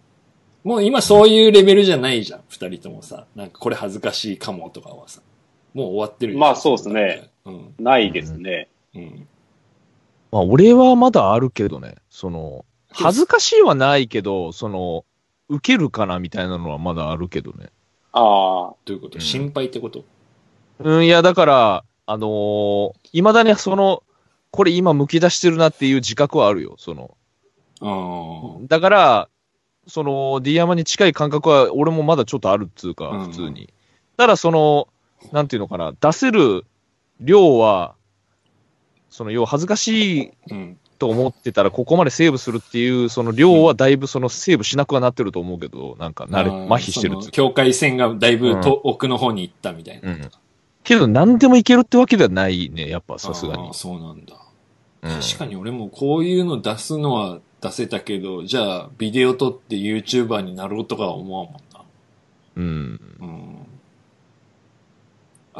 [0.62, 3.26] もう今そういうレベルじゃないじゃん、二人ともさ。
[3.34, 5.22] なんかこれ恥ずかしいかもとかはさ。
[5.74, 7.30] もう終わってるまあそうっすね。
[7.44, 7.74] うん。
[7.78, 8.68] ないですね。
[8.94, 9.28] うん。
[10.32, 15.04] まあ俺はまだあるけどね、その、恥ずかしいはないけど、その、
[15.48, 17.70] 受けるかなみたいなのはまだあるけどね。
[18.12, 18.74] ああ。
[18.84, 20.04] どういうこと、うん心配ってこと？
[20.80, 24.02] うん、いや、だから、あのー未だにその、
[24.50, 27.16] これ今剥き出してるなっていう自覚はあるよ、その。
[27.80, 28.66] ああ。
[28.66, 29.28] だから、
[29.86, 33.72] その、D 山に近い感覚は俺もまだちょっとあるっつうか、うん普通に。
[34.16, 34.88] ただその、
[35.32, 36.64] なんていうのかな、出せる
[37.20, 37.94] 量は、
[39.10, 40.78] その、要は恥ずかしいうん。
[40.98, 47.22] と思ってたら、ここまでセーブするっていう、その量はだいぶそのセーブしなくはなってると思うけど、なんか、慣れ、麻痺してるっつうか。
[47.22, 50.10] その境界線がだいぶと、奥の方に行ったみたいな。
[50.10, 50.30] うん
[50.82, 53.72] けど、何でもいけるってわけではないね、やっぱさすがにああ、。
[53.74, 54.34] そうなんだ。
[55.02, 61.82] 確かに俺もこういうの出すのは出せたけど、じゃあビデオ撮って YouTuber になろうとかは思わんもんな。
[62.56, 63.00] うん。
[63.20, 63.66] うん。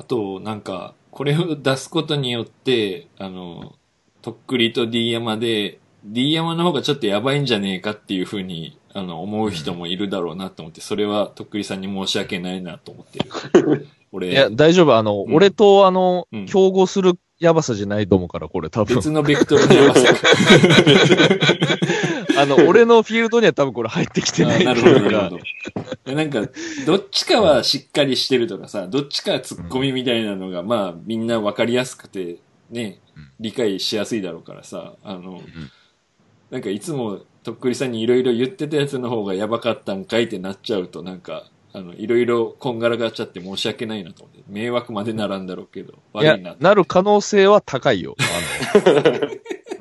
[0.01, 3.75] あと、なんか、これを出すことによって、あの、
[4.23, 13.19] とっくりと D 山で、D 山の方がちょっとやばいんじゃねえかっていうふうに、あの、思う人もいるだろうなと思って、それはとっくりさんに申し訳ないなと思って
[13.61, 13.89] る。
[14.11, 14.97] 俺、いや、大丈夫。
[14.97, 18.97] あの、うん俺とあの、うん競合するやばさじゃないと思うから、これ多分。
[18.97, 20.15] 別のベクトルのやばさ。
[22.39, 25.39] あの、俺のフィールドには多分これ入ってきてないあなるほど、なるほ
[26.05, 26.13] ど。
[26.15, 26.49] なんか、
[26.87, 32.37] どっちかはしっかりしてるとかさ、どっちかはツッコミみたいなのが、まあ、みんなわかりやすくて、
[32.71, 35.41] ねうん、理解しやすいだろうからさ、あの、
[36.51, 48.17] なんかいつも、とっくりさんにいろいろ言ってたやつの方がやばかったんかいってなっちゃうと、なんか、あの、いろいろこんがらがっちゃって申し訳ないなと迷惑までならんだろうけど、いや悪いな、なる可能性は高いよ。
[48.19, 49.31] あの、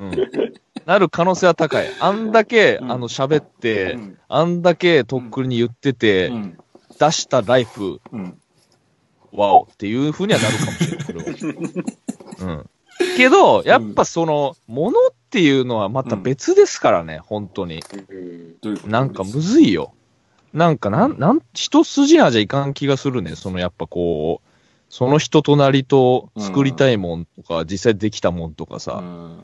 [0.00, 0.52] うん。
[0.86, 1.88] なる可能性は高い。
[2.00, 6.58] あんだけ、うんあの、喋って、うんあんだけとっくりに言ってて、うん。
[7.00, 8.38] 出したライフ、うん。
[9.32, 11.84] ワオっていう風にはなるかもしれない、これは。
[12.38, 12.70] うん。
[13.16, 17.82] けど、やっぱその、ものっていうのはまた別ですからね、本当に。
[18.86, 19.94] なんかむずいよ。
[20.52, 23.36] なんかなん、なん、一筋縄じゃいかん気がするね。
[23.36, 24.49] そのやっぱこう、
[24.90, 29.42] その人となりと作りたいもんとか、実際できたもんとかうさ、ん。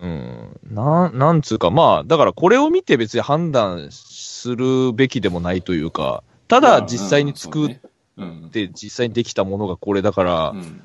[0.00, 7.78] うん、なん、なんつうか、まあ、だからこれを見て別に判断するべきでもないというか、ただ実際に作っ
[8.16, 8.50] うん。
[8.50, 10.82] て実際にできたものがこれだから、うん。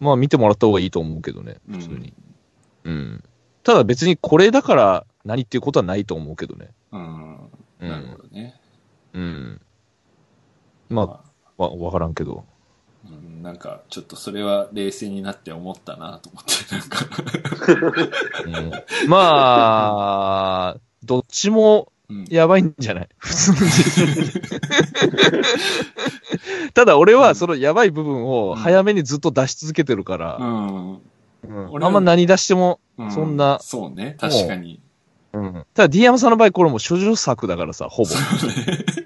[0.00, 2.12] まあ見てもらった方がいいと思うけどね、うん普通に。
[2.84, 3.24] うん。
[3.64, 6.70] ただ別にこれだから何っていうことはないと思うけどね。
[6.92, 7.34] うん。
[7.80, 8.18] うなるほん。
[8.18, 8.60] どね。
[9.14, 9.60] うん。
[10.88, 12.44] まあ、わ、わからんけど。
[13.10, 17.06] うん、なんか、ちょっとそれは冷静になって思ったなと思って、 なんか。
[18.46, 22.24] うん、まあ、どっちもうん。
[22.28, 23.08] やばいんじゃない？
[23.16, 23.58] 普通に。
[26.74, 30.92] ただ俺はそのやばい部分を早めにずっと出し続けてるから、うん。
[30.94, 30.96] う
[31.78, 34.80] んあんま何出しても、うそんなそうね、確かに。
[35.34, 38.10] うん、ただ D 山さんの場合これもう処女作だからさ、ほぼ。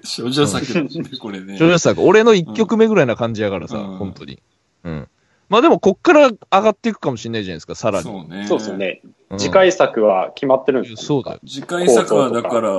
[0.03, 0.89] 少女作だね、
[1.19, 1.57] これね。
[1.57, 2.01] 処女作。
[2.01, 4.41] 俺の一曲目ぐらいな感じやからさ、うん本当に。
[4.83, 5.09] うん。
[5.49, 8.03] まあでもこっから上がっていくかもしれないじゃないですか、さらに。
[8.03, 8.45] そうね。
[8.47, 8.77] そうですよ。
[8.77, 9.01] ね。
[9.03, 11.39] うん次回作は決まってるんですかそうだよ。
[11.45, 12.69] 次回作はだから、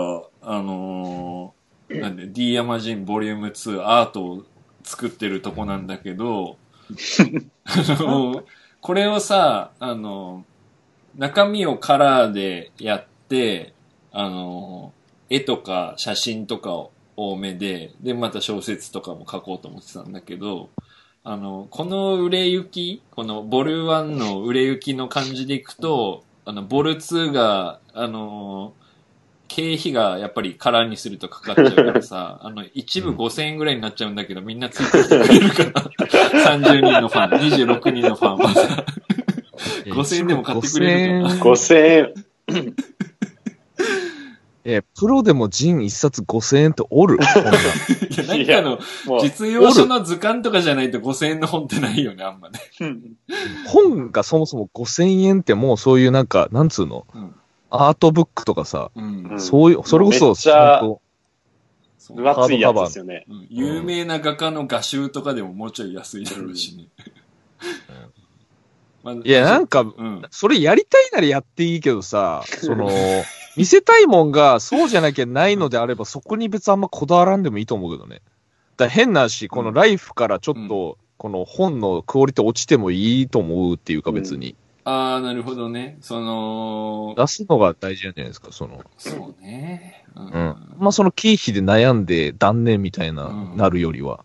[0.43, 4.45] あのーなんで、D 山人ボリューム2アートを
[4.83, 6.57] 作ってるとこなんだけど、
[7.65, 8.43] あの
[8.81, 10.45] これをさ、あの
[11.17, 13.10] 中身をカラーでやって、
[14.13, 14.93] あの
[15.29, 20.71] 絵とか写真とかを多めで、で、また小説とかも書こうと思ってたんだけど、
[21.23, 28.73] あの、この売れ行き、このボル1の売れ行きの感じでいくと、あの、ボル2が、あの、
[29.49, 38.85] 経費がやっぱりカラーにするとかかっちゃうからさ、 あの、一部5000円ぐらいになっちゃうんだけど、みんなついてきてくれるから、 30人のファン、26人のファンはさ、
[39.87, 41.29] 5000円でも買ってくれるか。
[41.29, 41.77] な5000 5000
[42.57, 42.75] 円。
[44.65, 47.17] え、プロでもジン一冊5000円っておる？
[48.11, 52.61] いや、なんかの、実用書の図鑑とかじゃないと5000円の本ってないよね、あんまね。
[52.81, 53.17] うん。
[53.67, 57.35] 本がそもそも5000円ってもうそういうなんか、なんつうの、うん。
[57.71, 59.29] アートブックとかさ、うん。
[59.33, 61.01] うんそういう、それこそ、めっちゃ本
[61.97, 63.25] そう分厚いやつですよね。
[63.29, 63.33] う。
[63.33, 66.89] ん有名な画家の画集とかでももうちょい安いだろうしね。
[69.03, 70.23] まあ当いや、なんか、うん。
[70.31, 72.89] それやりたいならやっていいけどさ、その、
[73.57, 78.23] 見せたいもんがそうじゃなきゃないのであれば、そこに別にあんまこだわらんでもいいと思うけどね。
[78.77, 84.57] だ変なし、このライフからちょっと、この本のクオリティ落ちてもいいと思うっていうか別に。
[84.85, 85.99] ああ、なるほどね。
[86.01, 88.83] その、出すのが大事なんじゃないですか、その。
[88.97, 90.05] そうね。
[90.17, 90.31] ううん。
[90.79, 94.25] まあその経費で悩んで断念みたいな、うんなるよりは。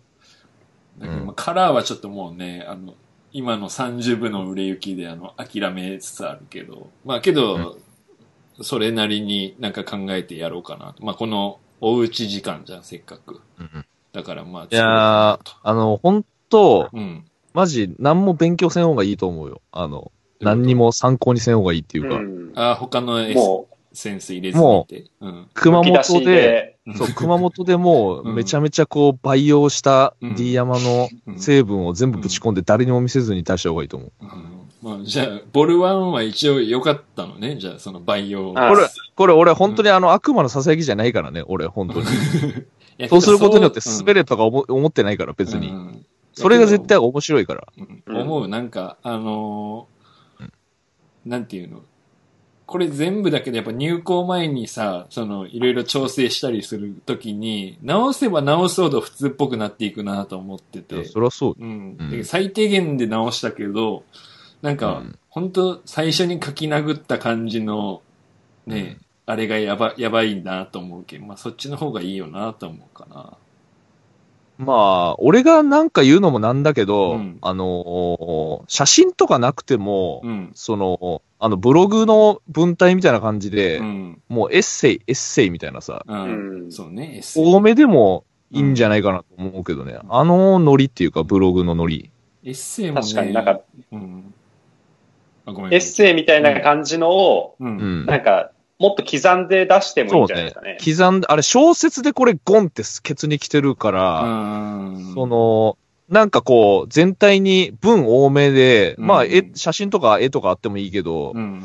[0.99, 2.93] だけどまあカラーはちょっともうね、あの、
[3.33, 7.77] 今の30部の売れ行きであの、諦めつつあるけど、まあけど、
[8.62, 11.06] それなりになんか考えてやろうかなと。
[11.06, 13.41] まあこの、おうち時間じゃん、せっかく。
[13.60, 17.25] うんだからまあ、いやー、あの、本当うん。
[17.53, 19.62] マジ、何も勉強せん方がいいと思うよ。
[19.73, 23.35] あの、何にも参考にせん方がいいっていうか、うんあー他のエ
[23.91, 25.06] センス入れずにって？
[25.19, 25.29] うん。
[25.41, 34.12] う、熊本で、で、そう、熊本でもうめちゃめちゃこう、培養したうん D 山のうん成分を全部ぶち込んで誰にも見せずに出した方がいいと思う。
[34.21, 37.58] うんまあ、じゃあ、ボルワンは一応良かったのね。
[37.58, 38.54] じゃあ、その培養。
[38.56, 42.06] あこれ、これ俺本当にあの、悪魔の囁きじゃないからね、俺本当に。
[43.10, 45.71] そうすることによって滑れとか思思ってないから、別に。
[45.71, 47.67] にそれが絶対面白いから。
[47.79, 50.50] うん思う、なんか、あのー
[51.25, 51.81] なんていうの？
[52.67, 61.06] これ全部だけどやっぱ入校前にさ、その、いろいろ調整したりするときに、直せば直すほど普通っぽくなっていくなと思ってて。
[61.06, 61.56] そりゃそう。
[61.60, 62.21] うん。
[62.23, 64.04] 最低限で直したけど、
[64.62, 68.01] なんか、うん本当最初に書き殴った感じの、
[68.65, 73.33] ね、あれがやば、やばいなと思うけど、まあそっちの方がいいよなと思うかな。
[74.58, 80.51] まあ、俺がなんか言うのもなんだけど、うんあのー写真とかなくても、うん。
[80.56, 84.21] その、あの、ブログの文体みたいな感じで、うん。
[84.29, 86.13] もうエッセイ、エッセイみたいなさ、う。
[86.13, 86.71] うんん。
[86.71, 87.21] そうね。
[87.35, 89.99] 多めでもいいんじゃないかなと思うけどね。
[90.10, 92.10] あのノリっていうか、ブログのノリ。
[92.43, 93.01] エッセイもね。
[93.01, 93.60] 確かになんか、
[93.91, 94.33] うん。
[95.46, 95.73] あ、ごめん。
[95.73, 97.65] エッセイみたいな感じのを、う。
[97.65, 98.06] うんん。
[98.06, 100.77] なんか、もっと刻んで出してもいいんじゃないですかね。。
[100.83, 105.13] 刻んで、あれ小説でこれゴンってケツに来てるから、うん。
[105.13, 105.77] そ、の、
[106.10, 111.63] なんかこう、全体に文多めで、うんまあ、絵、写真とか絵とかあってもいいけど、うん。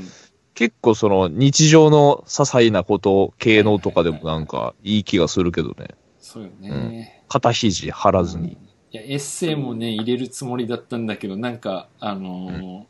[0.55, 5.95] 結構その日常の些細なこと系のとかでもなんかいい気がするけどね。
[6.19, 7.25] そうよね。
[7.29, 8.59] 肩肘張らずに。
[8.93, 12.90] いや、エッセイもね、入れるつもりだったんだけど、なんか、あのー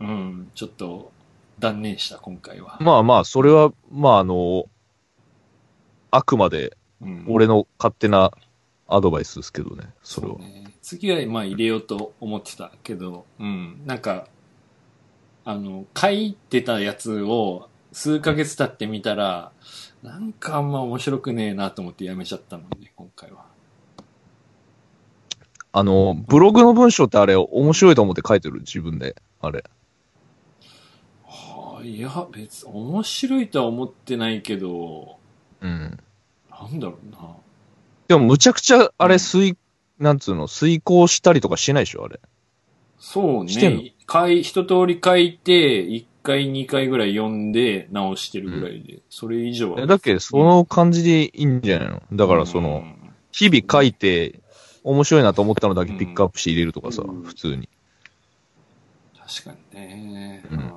[0.00, 1.12] うん、ちょっと、
[1.58, 2.78] 断念した、今回は。
[2.80, 4.64] まあまあ、それは、まああの、
[6.10, 8.30] あくまでうん、俺の勝手な
[8.86, 10.38] アドバイスですけどね、それは。
[10.38, 10.64] ね。
[10.82, 14.26] 次は、まあ、入れようと思ってたけど、うん、なんか、
[15.46, 19.50] あの、書いてたやつを、数ヶ月経ってみたら、
[20.02, 23.46] なんかあんま面白くねえなと思ってやめちゃったのね、今回は。
[25.72, 28.60] あの、ブログの文章ってあれ面白いと思って書いてる？
[28.60, 29.16] 自分で。
[29.40, 29.64] あれ。
[31.80, 35.16] はあ、いや、別、面白いとは思ってないけど、
[35.60, 35.98] うん。
[36.50, 37.18] なんだろうな。
[38.08, 39.56] でもむちゃくちゃあれ遂、
[39.98, 42.20] なんつうの、遂行したりとかしてないでしょ、あれ。
[42.98, 43.82] そうしてんの？
[43.82, 43.94] ね。
[44.10, 49.80] 書い、一通り書いて、一回、二回ぐらい読んで直してるぐらいで、それ以上は。
[49.80, 52.02] えだけど、その感じでいいんじゃないの？
[52.12, 52.84] だからその、
[53.32, 54.40] 日々書いて、
[54.82, 57.68] 面白いなと思ったのだけピックアップして入れるとかさ、うん普通に。
[59.18, 59.80] 確かに
[60.14, 60.72] ね、うんうん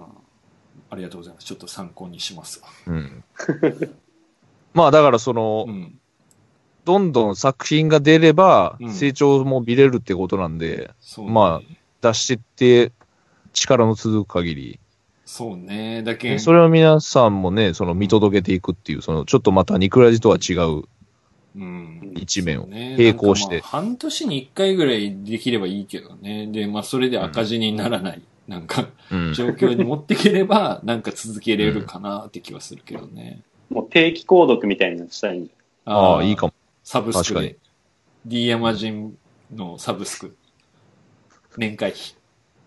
[0.94, 1.46] ありがとうございます。
[1.46, 2.68] ちょっと参考にしますわ。
[2.88, 3.24] うん。
[4.74, 6.00] まあだからその、うん。
[6.86, 11.32] どんどん作品が出ればうん、成長も見れるってことなんで、そうね。
[11.32, 11.62] ま
[12.02, 12.92] 出してって、
[13.54, 14.80] 力の続く限り、
[15.26, 16.04] そうね。
[16.04, 20.84] だけそれを皆さんもね、その見届けていくっていう、そのちょっとまたニクラジとは違う
[21.56, 22.14] うん。
[22.16, 26.48] 一面を並行してなんかまあ半年に一回ぐらいできればいいけどね。
[26.48, 29.34] で、まあ、それで赤字にならない、なんか、うん。
[29.34, 33.42] 状況に持っていければ、なんか続けれるかなって気はするけどね。
[33.70, 35.52] もう定期購読みたいにしたらいいんじ
[35.86, 36.54] ああ、いいかも。
[36.84, 37.58] サブスク確かにで。
[38.26, 39.18] D ヤマジン
[39.54, 40.36] のサブスク。
[41.58, 42.02] 年会費。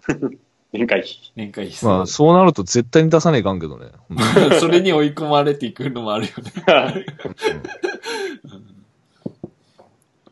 [0.72, 1.12] 年会費。
[1.34, 1.78] 年会費。
[1.82, 3.86] まあ、そうなると絶対に出さねえかんけどね。
[4.60, 6.52] それに追い込まれていくのもあるよね。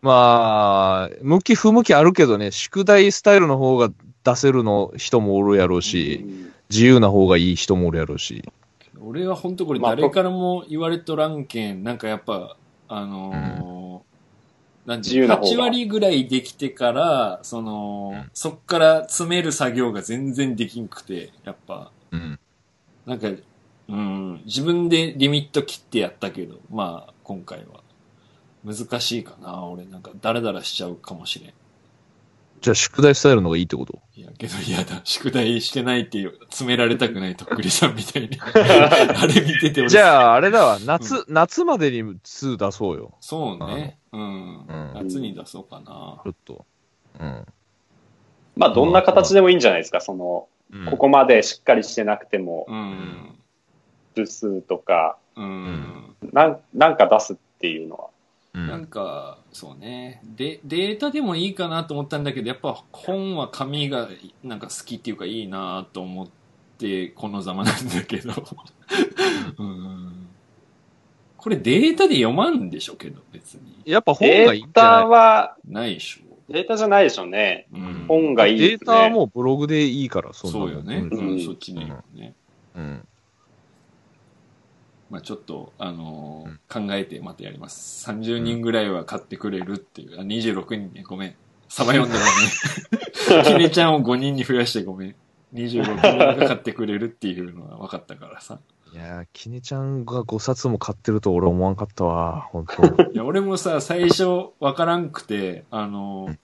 [0.03, 3.90] まあ、向き不向きあるけどね、宿題スタイルの方が
[4.25, 6.25] 出せるの人もおるやろうし、
[6.70, 8.43] 自由な方がいい人もおるやろうし。
[9.01, 12.57] 俺は本当これまあ誰からも言われとらんけん、なんかやっぱ、
[12.89, 14.14] あのー
[14.87, 22.39] なんていう自由な方が8割ぐらいできてから、その、うんそっから詰める作業が全然できんくて、やっぱ、うん。
[23.07, 23.29] なんか、
[23.89, 27.83] うん、自分でリミット切ってやったけど、まあ、今回は。
[28.64, 29.85] 難しいかな、俺。
[29.85, 31.53] なんか、ダラダラしちゃうかもしれん。
[32.65, 34.01] じゃあ宿題スタイルの方がいいってこと？
[34.17, 35.03] いや、けど嫌だ。
[35.05, 38.31] 宿題してないっていう、詰められたくないとっくりさんみたいに。
[38.41, 39.91] あれ見てて俺。
[39.91, 43.19] じゃあ、あれだわ、夏、夏までに2出そうよ。
[43.21, 43.99] そうね。
[44.12, 44.21] うん。
[44.21, 46.23] うん夏に出そうかな。
[46.25, 46.65] ちょっと。
[47.21, 47.47] うん。
[48.57, 50.01] まあ、どんな形でもいいんじゃないですか。
[50.01, 53.39] その、うんここまでしっかりしてなくても、うん。
[54.15, 56.17] 部数とか、うん。
[56.33, 58.09] なん、なんか出すっていうのは。
[58.55, 60.23] うんなんか、そうね。
[60.37, 64.09] で、データでもいいかなと思ったんだけど、やっぱ本は紙が
[64.45, 66.29] なんか好きっていうかいいなと思っ
[66.79, 68.33] て、このざまなんだけど。
[69.59, 70.29] うん。
[71.37, 73.83] これデータで読まんでしょけど、別に。
[73.85, 75.05] やっぱ本デがいいんータじゃない？
[75.07, 76.53] は、ないでしょ。
[76.53, 77.67] データじゃないでしょうね。
[77.73, 78.05] うん。
[78.07, 78.85] 本がいいデですね。
[78.85, 80.97] ータはもうブログでいいから、そんなのそうよね。
[80.99, 82.35] うんうん、うんそっちにね。
[82.77, 83.09] うん。
[85.15, 88.11] まあちょっと、あのー考えてまたやります。
[88.11, 90.19] 30人ぐらいは買ってくれるっていう。
[90.21, 91.35] あ、26人ね、ごめん。
[91.69, 92.19] サバ読んで
[93.31, 93.45] ごめん。
[93.45, 95.15] キネちゃんを5人に増やしてごめん。
[95.55, 98.59] 26人が買ってくれるっていうのは分かったからさ。
[98.93, 106.39] いやー、キネちゃんが5冊も買ってると俺思わんかったわ、本当いや、俺もさ、最初分からんくて、あのー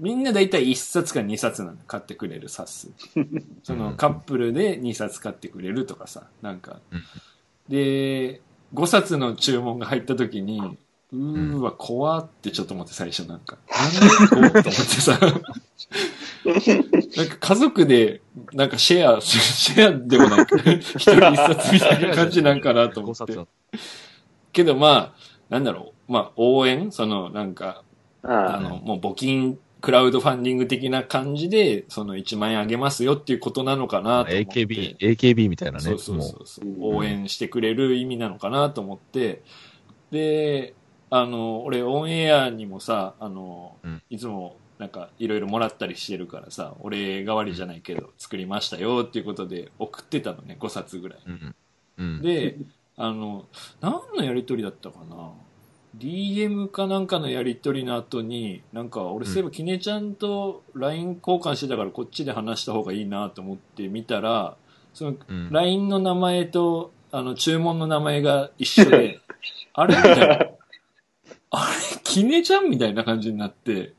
[0.00, 1.76] みんなだいたい1冊か2冊なの。
[1.88, 2.88] 買ってくれる冊数。
[3.64, 7.02] そのカップルで2冊買ってくれるとかさ、なんかうん。
[7.68, 8.40] で、
[8.74, 10.60] 5冊の注文が入った時に、
[11.12, 13.56] うーわ、怖ってちょっと思って最初なんか。
[13.70, 15.18] なんでこうと思ってさ。
[17.16, 18.20] なんか家族で、
[18.52, 23.50] なんかシェア、 シェアでもなく、一人一冊みたいな感じなんかなと思5って
[24.52, 26.12] けどまあ、なんだろう。
[26.12, 26.90] まあ、応援？
[26.92, 27.82] その、なんか、
[28.22, 28.30] うん。
[28.30, 34.66] あの、もう募金、クラウドファンディング的な感じで、その1万円あげますよっていうことなのかなと思って。
[34.66, 35.84] AKB、AKB みたいなね。
[35.84, 39.42] そうそうそもうそう応援してくれる意味なのかなと思って、
[40.10, 40.74] で、
[41.10, 51.18] あの、俺オンエアにもさ、あの、うんいつもなんかいろいろもらったりしてるからさ、俺代わりじゃないけど作りましたよっていうことで送ってたのね、5冊ぐらい。
[51.26, 51.30] う。
[51.30, 51.54] うん。
[51.98, 52.22] うん。
[52.22, 52.58] で、
[52.96, 53.46] あの、
[53.80, 55.32] 何のやりとりだったかな？
[55.98, 64.56] ?DM かなんかのやりとりの後に、なんか俺そういえばきねちゃんと LINE 交換してたからこっちで話した方がいいなと思って見たら、
[64.94, 69.20] そのうん、LINE の名前と、あの、注文の名前が一緒で、
[69.74, 70.46] あれみたいな。
[71.50, 73.94] あれきねちゃんみたいな感じになって、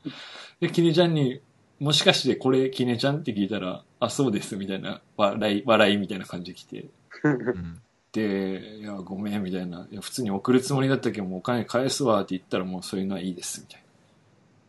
[0.60, 1.40] で、きねちゃんに、
[1.78, 6.86] もしかしてこれきねちゃんって聞いたら、あ、そうです、みたいな、笑い、笑いみたいな感じ来て。
[7.24, 7.80] うん
[8.12, 9.86] で、いや、ごめん、みたいな。
[9.90, 13.86] いや、普通に送るつもりだったけど、もうお金返すわって言ったら、もうそういうのはいいです、みたいな。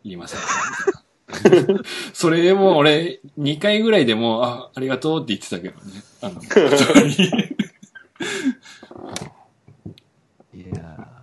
[0.04, 0.40] 言いません。
[0.40, 0.46] み
[1.50, 1.82] たいな
[2.14, 6.04] それでもう俺、2回ぐらいでもう、あ、ありがとうって言ってたけどね。
[6.22, 6.42] あの、
[10.54, 11.22] いやー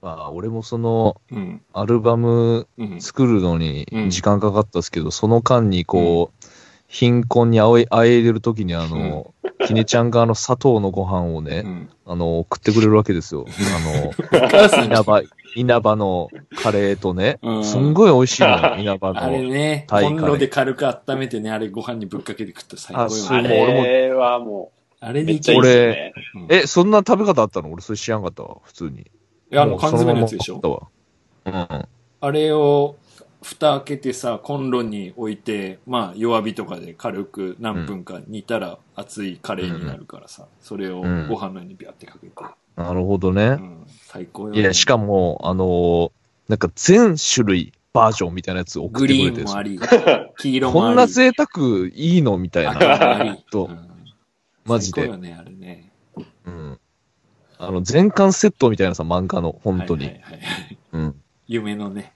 [0.00, 1.62] まあ、俺もその、うん。
[1.72, 3.00] アルバムうん。
[3.00, 6.46] 作るのにうん時間かかったっすけど、その間にこう、
[6.92, 9.32] 貧困にあおい、あえいでる時にあの、
[9.66, 11.88] きねちゃんがあの砂糖のご飯をね、うん。
[12.04, 13.46] あの、送ってくれるわけですよ。
[13.48, 15.22] あの、ん 稲葉、
[15.56, 19.48] 稲葉のカレーとねう、んすんごい美味しいのよ、 稲葉あれの。
[19.48, 23.48] ね、タイカレーコンロで軽く温めてね、あれご飯にぶっかけて食ったら最高あそよね。
[23.48, 26.12] うもう俺もあれはもあれう、めっちゃいいね。
[26.34, 27.72] うんえ、そんな食べ方あったの？
[27.72, 29.00] 俺それ知らんかったわ、普通に。
[29.00, 29.04] い
[29.50, 30.60] や、あの、もう缶詰のやつでしょ
[31.46, 31.86] うん。
[32.20, 32.96] あれを、
[33.42, 42.32] 蓋開けてさ、コンロに置いて、まあ弱火とかで軽く何分か煮たら熱いカレーになるからさ、それをごうん飯の上にビャってかけて。
[42.76, 43.48] なるほどうね。
[43.50, 44.60] ん、最高よ、ね。
[44.60, 46.10] いや、しかも、あのー
[46.48, 49.78] なんか全種類バージョンみたいなやつ送っグてくれてリーンもあり、
[50.38, 50.88] 黄色もあり。
[50.88, 53.38] こんな贅沢いいのみたいな。
[53.50, 53.92] とうん
[54.64, 55.92] マジで最高よね、あれね。
[56.46, 56.78] うん。
[57.58, 60.06] あの、全巻セットみたいなさ、漫画の、本当に。
[60.06, 61.20] はいはいはいうん。
[61.46, 62.12] 夢のね。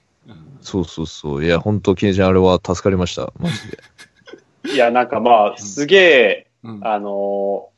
[0.57, 1.45] うんそうそうそう。
[1.45, 3.31] いや、本当キネちゃんあれは助かりました。
[3.39, 3.77] マジで。
[4.73, 7.77] いや、なんかまあ、すげえ、うんあのー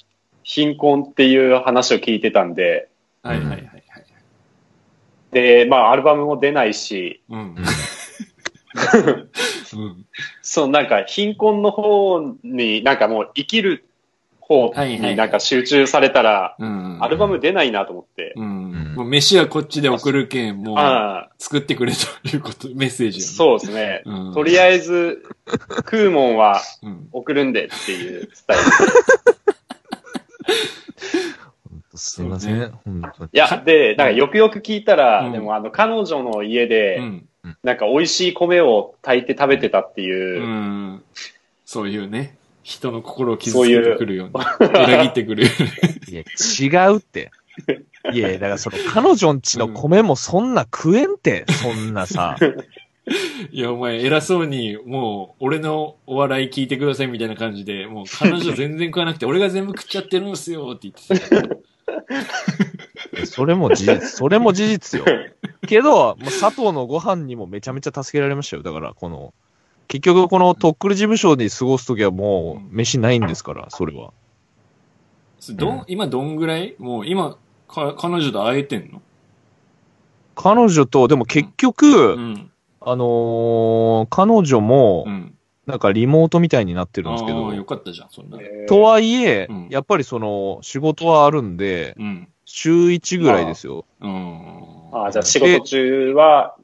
[0.51, 2.89] 貧困っていう話を聞いてたんで、
[3.21, 3.83] はいはいはいはい。
[5.31, 7.39] で、まあ、アルバムも出ないし、うん。
[7.39, 7.55] うん。
[10.41, 13.88] そのなんか貧困の方になんかもう生きる
[14.49, 16.97] 方はいはいになんか集中されたら、うん。
[17.01, 18.33] アルバム出ないなと思って。
[18.35, 18.95] うん。
[18.95, 23.31] もう飯はこっちで送るけん、もうああ、作ってくれということ、メッセージよね。
[23.31, 24.01] そうですね。
[24.05, 24.33] うん。
[24.33, 25.23] とりあえず、
[25.77, 27.07] 食うもんはうん。
[27.11, 28.63] 送るんでっていうスタイル。
[31.95, 32.59] すいません。
[32.59, 33.29] そう本当に。
[33.33, 37.27] いや、で、なんかよくよく聞いたら、うんでもあの、彼女の家で、うん。
[37.63, 41.03] なんか美味しい米を炊いて食べてたっていうう、ん。
[41.65, 42.38] そういうね、
[42.69, 44.57] 人の心を傷つけてくるような。
[44.59, 45.47] 裏切ってくるい
[46.13, 47.31] や、違うって。
[48.13, 52.37] いや、だからその、彼女んちの米もそんな食えんって、そんなさ。
[52.39, 52.47] な。
[53.51, 63.25] いや、お前偉そうに、もう、俺のお笑い聞いてくださいみたいな感じで、もう彼女全然食わなくて、俺が全部食っちゃってるんすよって言ってた。
[63.25, 65.05] それも事実、それも事実よ。
[65.67, 68.63] けど、もう佐藤のご飯にもめちゃめちゃ助けられましたよ。
[68.63, 69.33] だから、この、
[69.89, 74.13] 結局このとっくり事務所に過ごすときはもう、飯ないんですから、それは。
[75.55, 76.75] どん、今どんぐらい？
[76.77, 77.37] もう今、
[77.67, 79.01] か、彼女と会えてんの？
[80.35, 82.51] 彼女と、でも結局、うん。
[82.81, 85.35] あのー彼女もう、ん。
[85.65, 88.37] なんかリモートみたいになってるんですけああ、よど、かったじゃん、そんな。
[88.39, 92.27] えーとはいえ、うんやっぱりその、仕事はあるんで、うん。
[92.45, 93.85] 週1ぐらいですよ。
[94.01, 94.89] うん。
[94.91, 96.55] あじゃあ仕事中は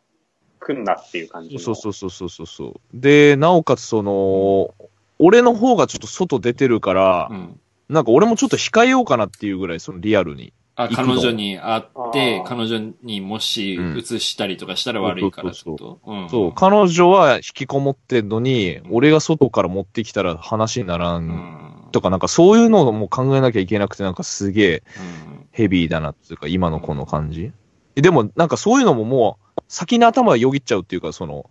[0.66, 1.62] 来んなっていう感じの。
[1.62, 2.74] そうそうそうそうそうそう。
[2.94, 4.74] で、なおかつその、
[5.20, 7.60] 俺の方がちょっと外出てるから、うん。
[7.88, 10.54] なんか俺もちょっと控えようかなっていうぐらい、そのリアルに。
[10.76, 16.00] あ、彼女に会って彼女にもしうん移したりとかしたら悪いからってこと？
[16.06, 21.90] うんそう、彼女は引きこもってんのに、俺が外から持ってきたら話にならうんん。
[21.94, 24.84] とか、なんかそういうのも考えなきゃいけなくて、なんかすげえ
[25.30, 27.54] うんヘビーだなっていうか、今のこの感じ。
[27.96, 31.50] でも、なんかそういうのももう、先に頭がよぎっちゃうっていうか、その、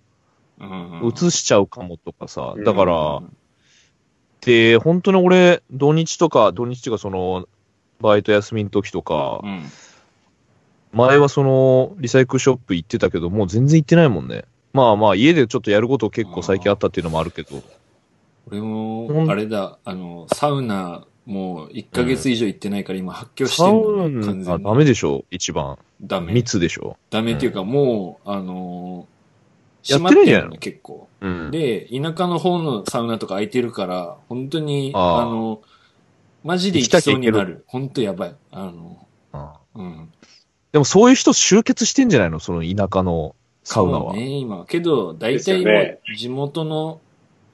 [0.61, 2.61] うんうん移しちゃうかもとかさう。
[2.61, 3.23] んだから、
[4.41, 7.49] で、本当に俺、土日とか、土日っていうかその、
[8.01, 9.65] バイト休みの時とかう、ん。
[10.93, 14.45] 前はその、リサイクルショップ行ってたけど、もう全然行ってないもんね。
[14.73, 17.63] まあまあ、家でちょっとやること結構最近あったっていうのもあるけど。
[18.49, 24.65] 俺ほも、んあれだ、あの、サウナ、もう1ヶ月以上行ってないから今発狂してサんのウね、完ナ、全に。
[24.65, 25.25] ダメでしょ？
[25.31, 25.79] 一番。
[26.03, 26.33] ダメ。
[26.35, 26.97] 密でしょ？
[27.11, 31.09] ダメっていうか、もう、あのー、やってないじゃん閉まってるの結構。
[31.21, 31.51] うん。
[31.51, 35.63] で、田舎の方のサウナとか空いてるから、本当に、あの、
[36.43, 37.65] マジで行きそうになる。
[37.69, 38.35] 本当やばい。
[38.51, 40.13] あの、あうん。
[40.73, 42.39] でもそういう人集結してんじゃないの？
[42.39, 44.13] その田舎のサウナは。
[44.13, 44.67] そうね、今。
[44.67, 47.01] けど、大体ね地元の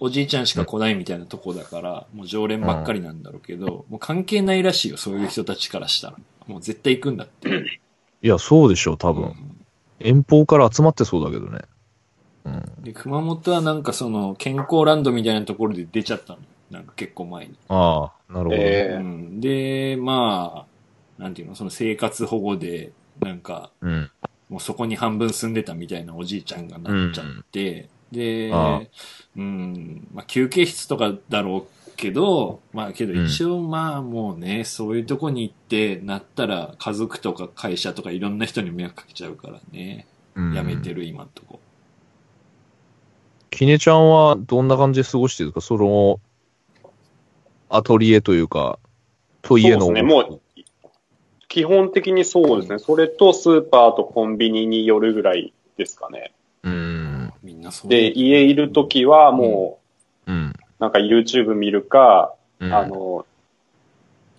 [0.00, 6.16] おじいちゃんしか来ないみたいなとこだから、もう常連ばっかりなんだろうけど、もう関係ないらしいよ、そういう人たちからしたら。
[6.46, 7.80] もう絶対行くんだって。
[8.22, 9.24] いや、そうでしょう、多分。
[9.24, 9.60] うん
[10.00, 11.60] 遠方から集まってそうだけどね。
[12.44, 12.82] うん。
[12.82, 16.38] で、熊本はなんかその、健康ランドみたいなところで出ちゃったの。
[16.70, 17.54] なんか結構前に。
[17.68, 18.56] ああ、なるほど。
[18.56, 20.66] えーうん、で、ま
[21.18, 24.10] あ、なんていうの、その生活保護で、なんか、うん。
[24.48, 27.99] もうそこに半分住んでたみたいなおじいちゃんがなっちゃって、であ
[28.52, 28.82] あ、
[29.36, 41.60] うん、まあ休憩室とかだろうけど、まあけどうん一応まあもうね、そういうとこに行ってなったら家族とか会社とかいろんな人に迷惑かけちゃうからね、うんやめてる今んとこ。
[43.50, 45.60] きねちゃんはどんな感じで過ごしてるか？
[45.60, 46.20] その、
[47.68, 48.78] アトリエというか、
[49.42, 49.86] と家の。
[49.86, 50.40] そうですねもう
[51.48, 52.78] 基本的にそうですね。
[52.78, 56.32] それとスーパーとコンビニによるぐらいですかね。
[56.62, 56.99] うん。
[57.84, 59.80] で、家いるときはも
[60.26, 60.50] うん。
[60.50, 63.26] う、なんか YouTube 見るか、うんあの、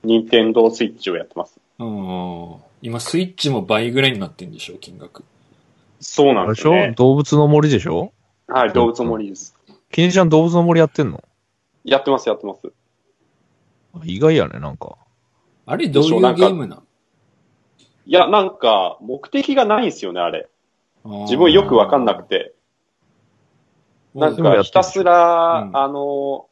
[0.03, 1.59] 任天堂スイッチをやってます。
[1.79, 5.23] うん、今スイッチも倍ぐらいになってんでしょ、金額。
[5.99, 6.71] そうなあれでしょ？
[6.71, 6.93] んですよね。
[6.95, 8.13] 動物の森でしょ？
[8.47, 9.55] はい、動物の森です。
[9.91, 11.23] きねちゃん動物の森やってんの？
[11.83, 12.71] やってます、やってます。
[14.05, 14.97] 意外やね、なんか。
[15.65, 16.83] あれどういうゲームなん
[18.05, 20.47] いや、なんか、目的がないんですよね、あれ。
[21.03, 22.53] 自自分よくわかんなくて。
[24.13, 26.47] なんか、ひたすら、うんあの、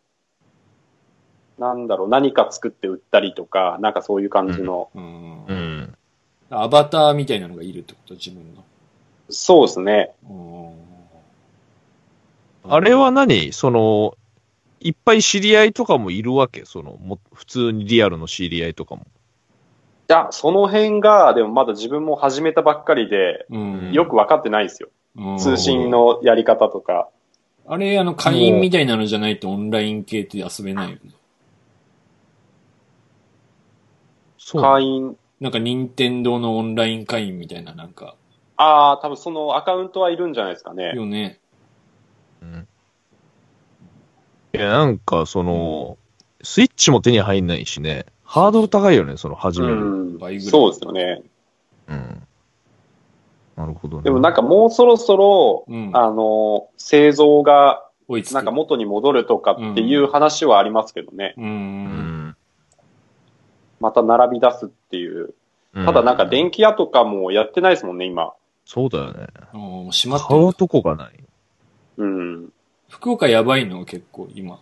[1.57, 4.89] なんだろう、何か作って売ったりとか、なんかそういう感じの。
[4.95, 5.95] うんうん。
[6.49, 8.63] アバターみたいなのがいるってこと自分の。
[9.29, 10.11] そうですね。
[12.63, 13.51] あれは何？
[13.51, 14.15] その、
[14.79, 16.63] いっぱい知り合いとかもいるわけ？
[16.65, 19.01] その、も、普通にリアルの知り合いとかも。
[19.01, 19.05] い
[20.07, 24.89] や、その辺が、でもまだ自分も始めたばっかりで、うんよくわかってないんですよ。
[25.17, 27.09] うん通信のやり方とか。
[27.71, 31.11] あれ、あの、会員みたいなのじゃないとオンライン系って遊べないよね。
[34.39, 38.15] そう会員、なんか、任天堂のオンライン会員みたいな、なんか、
[38.57, 40.93] ああ、多分そのアカウントはいるんじゃないですかね。
[40.95, 41.39] よね。
[42.41, 42.67] うん
[44.51, 45.99] いや、なんか、その、
[46.41, 49.73] スイッチも手に入んないしね、ハードル高いよね、その、始める。
[49.75, 49.77] う
[50.15, 51.21] ん倍ぐらいそうですよね。
[51.87, 52.27] うん。
[53.59, 54.03] なるほどね。
[54.03, 55.91] でもなんかもうそろそろ、うん。
[55.93, 57.85] あの、製造が。
[58.31, 61.35] なんか元に戻るとかっていう話はありますけどね。
[61.37, 61.41] う。
[61.41, 61.49] うん
[62.29, 62.35] ん。
[63.79, 65.35] また並び出すっていう。
[65.73, 68.33] ただなんか電気屋とかもやってないですもんね、今。
[68.65, 69.27] そうだよね。
[69.53, 70.53] もう閉まって買うる。
[70.55, 71.13] とこがない。
[71.97, 72.49] うん。
[72.87, 74.59] 福岡やばいの結構、今。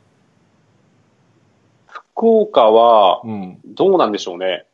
[1.86, 3.60] 福岡は、うん。
[3.64, 4.66] どうなんでしょうね。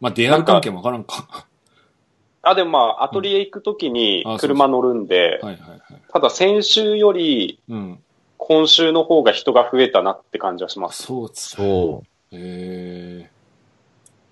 [0.00, 1.46] まあ、出会う関係もわからんか。
[2.50, 5.40] あ、でもまあ、アトリエ行くときに車乗るんで。
[6.10, 8.02] ただ先週よりうん。
[8.38, 11.02] 今週の方が人が増えたなって感じはします。
[11.02, 11.30] そう。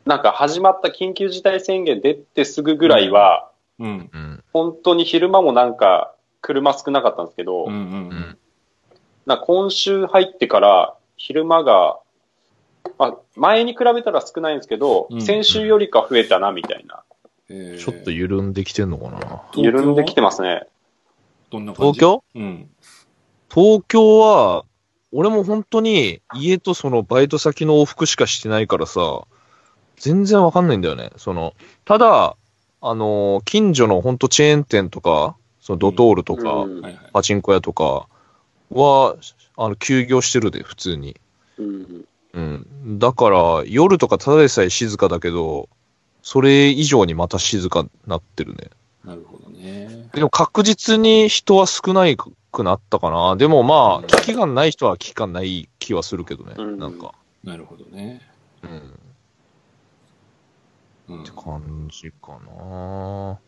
[0.06, 4.10] なんか始まった緊急事態宣言出てすぐぐらいは、うん。
[4.12, 4.16] う。
[4.16, 4.44] うん。
[4.52, 8.38] 本当に昼間もなんか車少なかったんですけど、うんうんううんん。
[9.26, 11.98] なんか今週入ってから昼間が、
[12.98, 17.02] まあ、前に比べたら少ないんですけど、うん先週よりか増えたなみたいな。
[17.48, 19.42] ちょっと緩んできてんのかな？
[19.56, 20.66] 緩んできてますね。
[21.50, 22.00] どんな感じ？
[22.00, 22.24] 東京？
[22.34, 22.70] うん。
[23.54, 24.64] 東京は、
[25.12, 29.22] 俺も本当に家とそのバイト先の往復しかしてないからさ、
[29.96, 31.10] 全然わかんないんだよね。
[31.16, 32.36] その、ただ、
[32.82, 36.82] あのー近所の本当チェーン店とか、そのドトールとか、うん。
[37.12, 38.08] パチンコ屋とか
[38.70, 39.16] は、
[39.56, 41.16] あの、休業してるで、普通に。
[41.58, 42.98] うんうん。
[42.98, 45.68] だから、夜とかただでさえ静かだけど、
[46.26, 48.70] それ以上にまた静かになってるね。
[49.04, 50.08] なるほどね。
[50.12, 53.36] でも確実に人は少ないくなったかな。
[53.36, 56.54] でもまあ、危機感ない人は危機感ない気はするけどね。
[56.58, 57.14] うんなんか。
[57.44, 58.20] なるほどね。
[58.64, 58.98] うん。
[61.10, 63.38] うんって感じかな。